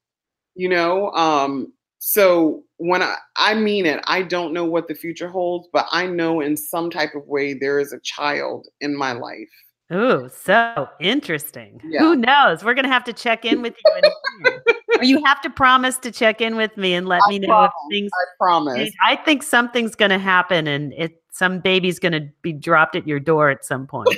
you 0.56 0.70
know. 0.70 1.12
Um, 1.12 1.74
so 2.00 2.64
when 2.78 3.04
I, 3.04 3.18
I 3.36 3.54
mean 3.54 3.86
it, 3.86 4.02
I 4.06 4.24
don't 4.24 4.54
know 4.54 4.66
what 4.66 4.88
the 4.88 4.96
future 4.96 5.30
holds, 5.30 5.68
but 5.72 5.86
I 5.92 6.08
know 6.08 6.40
in 6.40 6.56
some 6.58 6.90
type 6.90 7.14
of 7.14 7.28
way 7.28 7.54
there 7.54 7.80
is 7.80 7.94
a 7.94 8.00
child 8.00 8.68
in 8.82 8.96
my 8.96 9.12
life. 9.12 9.50
Oh, 9.92 10.28
so 10.28 10.88
interesting. 11.00 11.82
Yeah. 11.84 12.00
Who 12.00 12.16
knows? 12.16 12.64
We're 12.64 12.76
gonna 12.76 12.88
have 12.88 13.04
to 13.06 13.14
check 13.14 13.44
in 13.44 13.62
with 13.62 13.74
you. 13.84 14.52
or 14.98 15.04
you 15.04 15.24
have 15.26 15.42
to 15.42 15.50
promise 15.50 15.98
to 16.00 16.12
check 16.12 16.42
in 16.42 16.56
with 16.56 16.76
me 16.78 16.94
and 16.94 17.08
let 17.08 17.22
I 17.26 17.30
me 17.30 17.40
know 17.40 17.48
promise, 17.48 17.72
if 17.90 17.92
things. 17.92 18.12
I 18.14 18.26
promise. 18.38 18.92
I 19.04 19.16
think 19.18 19.44
something's 19.44 19.96
gonna 19.96 20.20
happen, 20.20 20.68
and 20.68 20.94
it 20.94 21.22
some 21.32 21.60
baby's 21.60 22.00
gonna 22.00 22.30
be 22.42 22.54
dropped 22.54 22.96
at 22.96 23.08
your 23.08 23.20
door 23.20 23.50
at 23.50 23.66
some 23.66 23.88
point. 23.88 24.10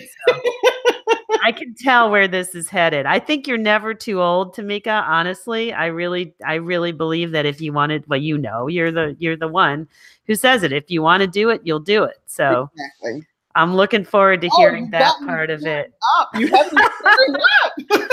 I 1.44 1.52
can 1.52 1.74
tell 1.74 2.12
where 2.12 2.28
this 2.28 2.56
is 2.56 2.70
headed. 2.70 3.06
I 3.06 3.20
think 3.20 3.48
you're 3.48 3.58
never 3.58 3.94
too 3.94 4.22
old, 4.22 4.56
Tamika. 4.56 5.04
Honestly, 5.08 5.74
I 5.74 5.88
really, 5.88 6.34
I 6.46 6.56
really 6.56 6.92
believe 6.92 7.32
that 7.32 7.46
if 7.46 7.60
you 7.62 7.74
wanted, 7.74 8.08
well, 8.08 8.20
you 8.20 8.38
know, 8.38 8.68
you're 8.68 8.92
the 8.92 9.16
you're 9.20 9.38
the 9.38 9.48
one 9.48 9.88
who 10.28 10.36
says 10.36 10.64
it. 10.64 10.72
If 10.72 10.90
you 10.90 11.02
want 11.02 11.22
to 11.22 11.28
do 11.28 11.50
it, 11.50 11.62
you'll 11.64 11.80
do 11.80 12.04
it. 12.04 12.18
So 12.28 12.70
exactly. 12.74 13.28
I'm 13.56 13.76
looking 13.76 14.06
forward 14.06 14.42
to 14.42 14.50
oh, 14.52 14.58
hearing 14.58 14.90
that 14.92 15.14
part 15.26 15.50
of 15.50 15.66
it. 15.66 15.94
Up. 16.20 16.30
You 16.36 16.48
have 16.48 16.72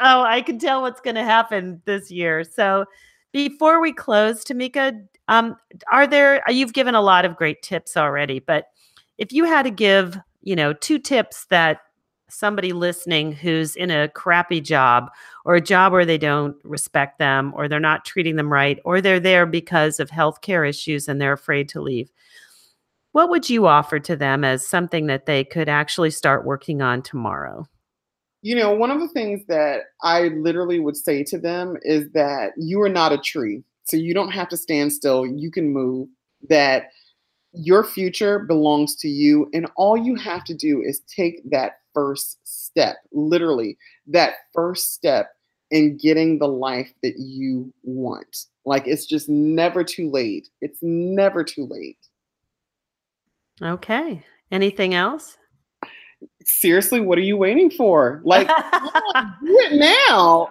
oh, 0.00 0.22
I 0.22 0.42
can 0.44 0.58
tell 0.58 0.82
what's 0.82 1.00
going 1.00 1.16
to 1.16 1.24
happen 1.24 1.80
this 1.84 2.10
year. 2.10 2.44
So 2.44 2.84
before 3.32 3.80
we 3.80 3.92
close, 3.92 4.44
Tamika, 4.44 5.00
um, 5.28 5.56
are 5.92 6.06
there? 6.06 6.42
You've 6.48 6.72
given 6.72 6.94
a 6.94 7.02
lot 7.02 7.24
of 7.24 7.36
great 7.36 7.62
tips 7.62 7.96
already, 7.96 8.40
but 8.40 8.66
if 9.18 9.32
you 9.32 9.44
had 9.44 9.62
to 9.62 9.70
give, 9.70 10.18
you 10.42 10.56
know, 10.56 10.72
two 10.72 10.98
tips 10.98 11.46
that 11.46 11.80
somebody 12.28 12.72
listening 12.72 13.32
who's 13.32 13.74
in 13.76 13.90
a 13.90 14.08
crappy 14.08 14.60
job 14.60 15.10
or 15.44 15.54
a 15.54 15.60
job 15.60 15.92
where 15.92 16.06
they 16.06 16.18
don't 16.18 16.56
respect 16.62 17.18
them 17.18 17.52
or 17.56 17.68
they're 17.68 17.80
not 17.80 18.04
treating 18.04 18.36
them 18.36 18.52
right 18.52 18.78
or 18.84 19.00
they're 19.00 19.20
there 19.20 19.46
because 19.46 19.98
of 19.98 20.10
healthcare 20.10 20.68
issues 20.68 21.08
and 21.08 21.20
they're 21.20 21.32
afraid 21.32 21.68
to 21.70 21.80
leave. 21.80 22.10
What 23.12 23.30
would 23.30 23.48
you 23.48 23.66
offer 23.66 23.98
to 24.00 24.16
them 24.16 24.44
as 24.44 24.66
something 24.66 25.06
that 25.06 25.26
they 25.26 25.42
could 25.44 25.68
actually 25.68 26.10
start 26.10 26.44
working 26.44 26.82
on 26.82 27.02
tomorrow? 27.02 27.66
You 28.42 28.54
know, 28.54 28.72
one 28.72 28.90
of 28.90 29.00
the 29.00 29.08
things 29.08 29.42
that 29.48 29.80
I 30.02 30.28
literally 30.28 30.78
would 30.78 30.96
say 30.96 31.24
to 31.24 31.38
them 31.38 31.76
is 31.82 32.10
that 32.12 32.52
you 32.56 32.80
are 32.82 32.88
not 32.88 33.12
a 33.12 33.18
tree. 33.18 33.64
So 33.84 33.96
you 33.96 34.14
don't 34.14 34.30
have 34.30 34.48
to 34.50 34.56
stand 34.56 34.92
still. 34.92 35.26
You 35.26 35.50
can 35.50 35.72
move. 35.72 36.08
That 36.48 36.90
your 37.52 37.82
future 37.82 38.38
belongs 38.38 38.94
to 38.96 39.08
you. 39.08 39.50
And 39.52 39.66
all 39.76 39.96
you 39.96 40.14
have 40.14 40.44
to 40.44 40.54
do 40.54 40.82
is 40.82 41.00
take 41.00 41.40
that 41.50 41.80
first 41.98 42.38
step, 42.44 42.98
literally, 43.12 43.76
that 44.06 44.34
first 44.54 44.94
step 44.94 45.32
in 45.72 45.96
getting 45.96 46.38
the 46.38 46.46
life 46.46 46.92
that 47.02 47.18
you 47.18 47.72
want. 47.82 48.44
Like 48.64 48.86
it's 48.86 49.04
just 49.04 49.28
never 49.28 49.82
too 49.82 50.08
late. 50.08 50.48
It's 50.60 50.78
never 50.80 51.42
too 51.42 51.66
late. 51.66 51.98
Okay. 53.60 54.24
Anything 54.52 54.94
else? 54.94 55.36
Seriously, 56.44 57.00
what 57.00 57.18
are 57.18 57.22
you 57.22 57.36
waiting 57.36 57.68
for? 57.68 58.20
Like, 58.24 58.48
on, 58.48 59.34
do 59.44 59.58
it 59.58 59.78
now. 60.06 60.50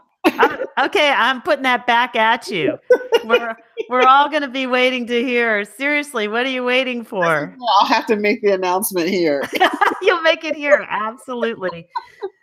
okay, 0.79 1.11
I'm 1.11 1.41
putting 1.41 1.63
that 1.63 1.87
back 1.87 2.15
at 2.17 2.49
you. 2.49 2.77
We're 3.23 3.55
we're 3.89 4.03
all 4.03 4.29
going 4.29 4.41
to 4.41 4.49
be 4.49 4.67
waiting 4.67 5.07
to 5.07 5.23
hear. 5.23 5.63
Seriously, 5.63 6.27
what 6.27 6.45
are 6.45 6.49
you 6.49 6.63
waiting 6.63 7.03
for? 7.03 7.55
I'll 7.79 7.87
have 7.87 8.05
to 8.07 8.15
make 8.15 8.41
the 8.41 8.53
announcement 8.53 9.07
here. 9.09 9.43
You'll 10.07 10.21
make 10.21 10.43
it 10.45 10.55
here, 10.55 10.87
absolutely. 10.89 11.87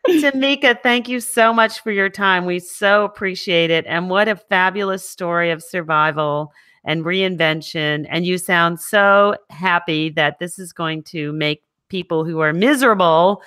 Tamika, 0.07 0.81
thank 0.83 1.09
you 1.09 1.19
so 1.19 1.53
much 1.53 1.81
for 1.81 1.91
your 1.91 2.11
time. 2.11 2.45
We 2.45 2.59
so 2.59 3.05
appreciate 3.05 3.71
it, 3.71 3.87
and 3.89 4.11
what 4.11 4.29
a 4.29 4.37
fabulous 4.37 5.09
story 5.09 5.51
of 5.51 5.63
survival 5.63 6.53
and 6.85 7.05
reinvention. 7.05 8.07
And 8.11 8.27
you 8.27 8.37
sound 8.37 8.81
so 8.81 9.37
happy 9.49 10.11
that 10.11 10.39
this 10.39 10.59
is 10.59 10.73
going 10.73 11.05
to 11.05 11.33
make 11.33 11.63
people 11.89 12.25
who 12.25 12.41
are 12.41 12.53
miserable 12.53 13.43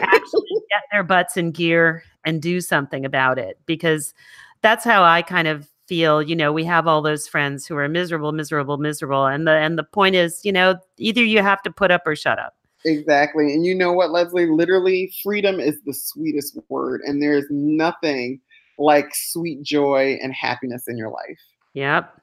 actually 0.00 0.50
get 0.70 0.82
their 0.90 1.02
butts 1.02 1.36
in 1.36 1.50
gear 1.50 2.02
and 2.24 2.40
do 2.40 2.60
something 2.60 3.04
about 3.04 3.38
it 3.38 3.58
because 3.66 4.14
that's 4.62 4.84
how 4.84 5.02
I 5.02 5.22
kind 5.22 5.48
of 5.48 5.68
feel 5.86 6.22
you 6.22 6.36
know 6.36 6.52
we 6.52 6.62
have 6.62 6.86
all 6.86 7.02
those 7.02 7.26
friends 7.26 7.66
who 7.66 7.74
are 7.74 7.88
miserable 7.88 8.30
miserable 8.30 8.76
miserable 8.76 9.26
and 9.26 9.44
the 9.44 9.52
and 9.52 9.76
the 9.76 9.82
point 9.82 10.14
is 10.14 10.40
you 10.44 10.52
know 10.52 10.76
either 10.98 11.24
you 11.24 11.42
have 11.42 11.60
to 11.62 11.70
put 11.70 11.90
up 11.90 12.02
or 12.06 12.14
shut 12.14 12.38
up 12.38 12.54
exactly 12.84 13.52
and 13.52 13.64
you 13.64 13.74
know 13.74 13.92
what 13.92 14.10
Lesley 14.10 14.46
literally 14.46 15.12
freedom 15.22 15.60
is 15.60 15.78
the 15.84 15.94
sweetest 15.94 16.58
word 16.68 17.00
and 17.04 17.22
there's 17.22 17.46
nothing 17.50 18.40
like 18.78 19.10
sweet 19.12 19.62
joy 19.62 20.18
and 20.22 20.32
happiness 20.32 20.88
in 20.88 20.96
your 20.96 21.10
life 21.10 21.38
yep 21.74 22.20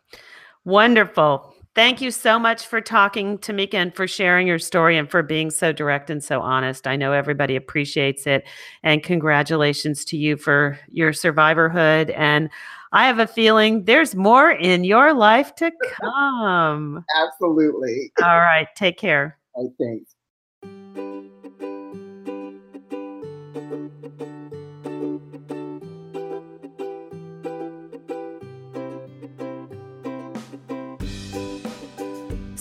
wonderful 0.65 1.53
Thank 1.77 2.01
you 2.01 2.09
so 2.09 2.39
much 2.39 2.65
for 2.65 2.81
talking, 2.81 3.37
Tamika, 3.37 3.75
and 3.75 3.95
for 3.95 4.07
sharing 4.07 4.47
your 4.47 4.57
story 4.57 4.97
and 4.97 5.07
for 5.07 5.21
being 5.21 5.51
so 5.51 5.71
direct 5.71 6.09
and 6.09 6.23
so 6.23 6.41
honest. 6.41 6.87
I 6.87 6.95
know 6.95 7.11
everybody 7.11 7.55
appreciates 7.55 8.25
it. 8.25 8.47
And 8.81 9.03
congratulations 9.03 10.03
to 10.05 10.17
you 10.17 10.37
for 10.37 10.79
your 10.87 11.11
survivorhood. 11.11 12.11
And 12.17 12.49
I 12.93 13.05
have 13.05 13.19
a 13.19 13.27
feeling 13.27 13.83
there's 13.83 14.15
more 14.15 14.49
in 14.49 14.85
your 14.85 15.13
life 15.13 15.53
to 15.57 15.71
come. 15.83 17.05
Absolutely. 17.15 18.11
All 18.23 18.39
right. 18.39 18.67
Take 18.75 18.97
care. 18.97 19.37
Oh, 19.55 19.71
thanks. 19.79 20.15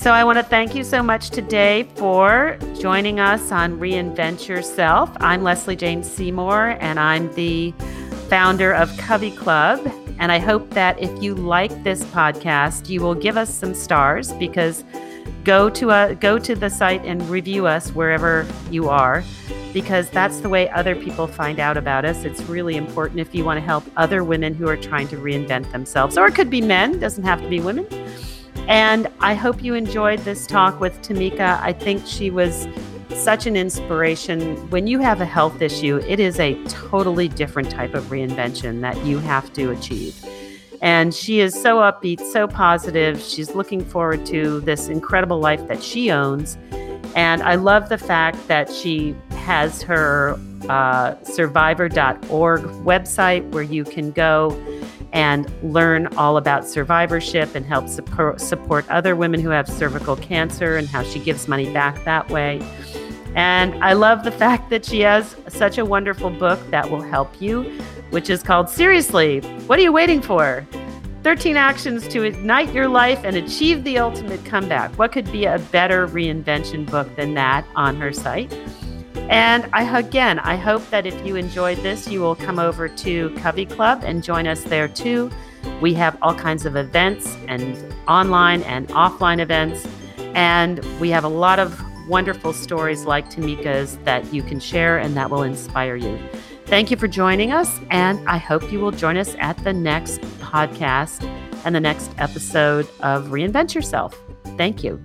So, 0.07 0.13
I 0.13 0.23
want 0.23 0.39
to 0.39 0.45
thank 0.45 0.77
you 0.77 0.85
so 0.85 1.03
much 1.03 1.31
today 1.31 1.83
for 1.97 2.57
joining 2.79 3.19
us 3.19 3.51
on 3.51 3.81
Reinvent 3.81 4.47
Yourself. 4.47 5.11
I'm 5.17 5.43
Lesley 5.43 5.75
Jane 5.75 6.05
Seymour, 6.05 6.77
and 6.79 7.01
I'm 7.01 7.35
the 7.35 7.73
founder 8.29 8.73
of 8.73 8.89
CoveyClub. 8.91 10.17
And 10.21 10.31
I 10.31 10.39
hope 10.39 10.71
that 10.71 10.97
if 11.03 11.21
you 11.21 11.35
like 11.35 11.83
this 11.83 12.05
podcast, 12.05 12.89
you 12.89 13.01
will 13.01 13.17
give 13.17 13.37
us 13.37 13.53
some 13.53 13.75
stars 13.75 14.31
because 14.35 14.85
go 15.43 15.69
to 15.71 15.91
a 15.91 16.15
go 16.15 16.39
to 16.39 16.55
the 16.55 16.71
site 16.71 17.05
and 17.05 17.21
review 17.29 17.67
us 17.67 17.91
wherever 17.91 18.47
you 18.71 18.89
are 18.89 19.25
because 19.73 20.09
that's 20.11 20.39
the 20.39 20.49
way 20.49 20.71
other 20.71 20.95
people 20.95 21.27
find 21.27 21.59
out 21.59 21.77
about 21.77 22.05
us. 22.05 22.23
It's 22.23 22.43
really 22.43 22.77
important 22.77 23.19
if 23.19 23.35
you 23.35 23.45
want 23.45 23.57
to 23.57 23.67
help 23.67 23.83
other 23.97 24.23
women 24.23 24.55
who 24.55 24.69
are 24.69 24.77
trying 24.77 25.09
to 25.09 25.17
reinvent 25.17 25.73
themselves, 25.73 26.17
or 26.17 26.29
it 26.29 26.37
could 26.37 26.49
be 26.49 26.61
men, 26.61 27.01
doesn't 27.01 27.25
have 27.25 27.43
to 27.43 27.49
be 27.49 27.59
women. 27.59 27.89
And 28.69 29.09
I 29.21 29.35
hope 29.35 29.63
you 29.63 29.75
enjoyed 29.75 30.21
this 30.21 30.47
talk 30.47 30.81
with 30.81 31.01
Tamika. 31.03 31.61
I 31.61 31.73
think 31.73 32.07
she 32.07 32.31
was 32.31 32.67
such 33.15 33.47
an 33.47 33.57
inspiration. 33.57 34.57
When 34.71 34.87
you 34.87 34.99
have 34.99 35.21
a 35.21 35.25
health 35.25 35.63
issue, 35.63 35.99
it 36.07 36.19
is 36.19 36.41
a 36.41 36.55
totally 36.65 37.29
different 37.29 37.71
type 37.71 37.95
of 37.95 38.05
reinvention 38.05 38.81
that 38.81 39.05
you 39.05 39.19
have 39.19 39.53
to 39.55 39.71
achieve. 39.71 40.25
And 40.83 41.15
she 41.15 41.41
is 41.41 41.55
so 41.55 41.77
upbeat, 41.77 42.21
so 42.21 42.47
positive. 42.47 43.21
She's 43.21 43.55
looking 43.55 43.85
forward 43.85 44.27
to 44.27 44.61
this 44.61 44.89
incredible 44.89 45.39
life 45.39 45.67
that 45.69 45.83
she 45.83 46.11
owns. 46.11 46.59
And 47.15 47.43
I 47.43 47.55
love 47.55 47.89
the 47.89 47.99
fact 47.99 48.47
that 48.49 48.71
she 48.71 49.15
has 49.31 49.81
her 49.83 50.33
uh, 50.69 51.15
cervivor.org 51.23 52.61
website 52.61 53.49
where 53.53 53.63
you 53.63 53.85
can 53.85 54.11
go 54.11 54.51
and 55.13 55.51
learn 55.63 56.09
all 56.17 56.37
about 56.37 56.67
survivorship 56.67 57.55
and 57.55 57.65
help 57.65 57.89
support 57.89 58.89
other 58.91 59.17
women 59.17 59.41
who 59.41 59.51
have 59.51 59.69
cervical 59.69 60.17
cancer 60.17 60.77
and 60.77 60.89
how 60.89 61.03
she 61.03 61.19
gives 61.19 61.49
money 61.49 61.73
back 61.73 62.05
that 62.05 62.29
way. 62.31 62.61
And 63.35 63.75
I 63.85 63.93
love 63.93 64.25
the 64.25 64.33
fact 64.33 64.71
that 64.71 64.85
she 64.85 65.01
has 65.01 65.37
such 65.49 65.79
a 65.79 65.85
wonderful 65.85 66.31
book 66.31 66.59
that 66.71 66.91
will 66.91 67.03
help 67.03 67.41
you, 67.41 67.63
which 68.11 68.31
is 68.31 68.43
called 68.43 68.71
Seriously, 68.71 69.41
What 69.67 69.79
Are 69.79 69.83
You 69.83 69.93
Waiting 69.93 70.23
For? 70.23 70.67
13 71.23 71.57
Actions 71.57 72.07
to 72.09 72.23
Ignite 72.23 72.73
Your 72.73 72.89
Life 72.89 73.25
and 73.25 73.37
Achieve 73.37 73.85
the 73.85 73.99
Ultimate 73.99 74.45
Comeback. 74.45 74.97
What 74.97 75.13
could 75.13 75.31
be 75.33 75.45
a 75.45 75.59
better 75.59 76.07
reinvention 76.07 76.89
book 76.89 77.15
than 77.17 77.35
that 77.35 77.67
on 77.75 77.97
her 77.97 78.13
site? 78.13 78.57
And 79.29 79.69
I 79.73 79.99
again, 79.99 80.39
I 80.39 80.57
hope 80.57 80.89
that 80.91 81.07
if 81.07 81.27
you 81.27 81.37
enjoyed 81.37 81.79
this, 81.79 82.09
you 82.09 82.21
will 82.21 82.37
come 82.37 82.59
over 82.59 82.89
to 82.89 83.31
CoveyClub 83.31 84.03
and 84.05 84.23
join 84.23 84.47
us 84.47 84.63
there 84.65 84.89
too. 84.89 85.31
We 85.81 85.95
have 85.95 86.17
all 86.23 86.35
kinds 86.35 86.65
of 86.65 86.77
events 86.77 87.37
and 87.49 87.93
online 88.07 88.63
and 88.63 88.89
offline 88.89 89.41
events, 89.41 89.87
and 90.35 90.85
we 91.01 91.11
have 91.11 91.25
a 91.25 91.29
lot 91.29 91.59
of 91.59 91.81
wonderful 92.09 92.53
stories 92.53 93.05
like 93.05 93.29
Tamika's 93.31 93.99
that 94.05 94.33
you 94.33 94.43
can 94.43 94.61
share 94.61 94.99
and 94.99 95.17
that 95.17 95.31
will 95.31 95.43
inspire 95.43 95.97
you. 95.97 96.19
Thank 96.67 96.91
you 96.91 96.97
for 96.97 97.09
joining 97.09 97.53
us, 97.53 97.81
and 97.91 98.27
I 98.29 98.39
hope 98.39 98.73
you 98.73 98.81
will 98.81 98.91
join 98.91 99.17
us 99.17 99.35
at 99.39 99.57
the 99.65 99.73
next 99.73 100.21
podcast 100.41 101.25
and 101.65 101.75
the 101.75 101.81
next 101.81 102.11
episode 102.19 102.89
of 103.01 103.27
Reinvent 103.27 103.75
Yourself. 103.75 104.21
Thank 104.57 104.83
you. 104.85 105.01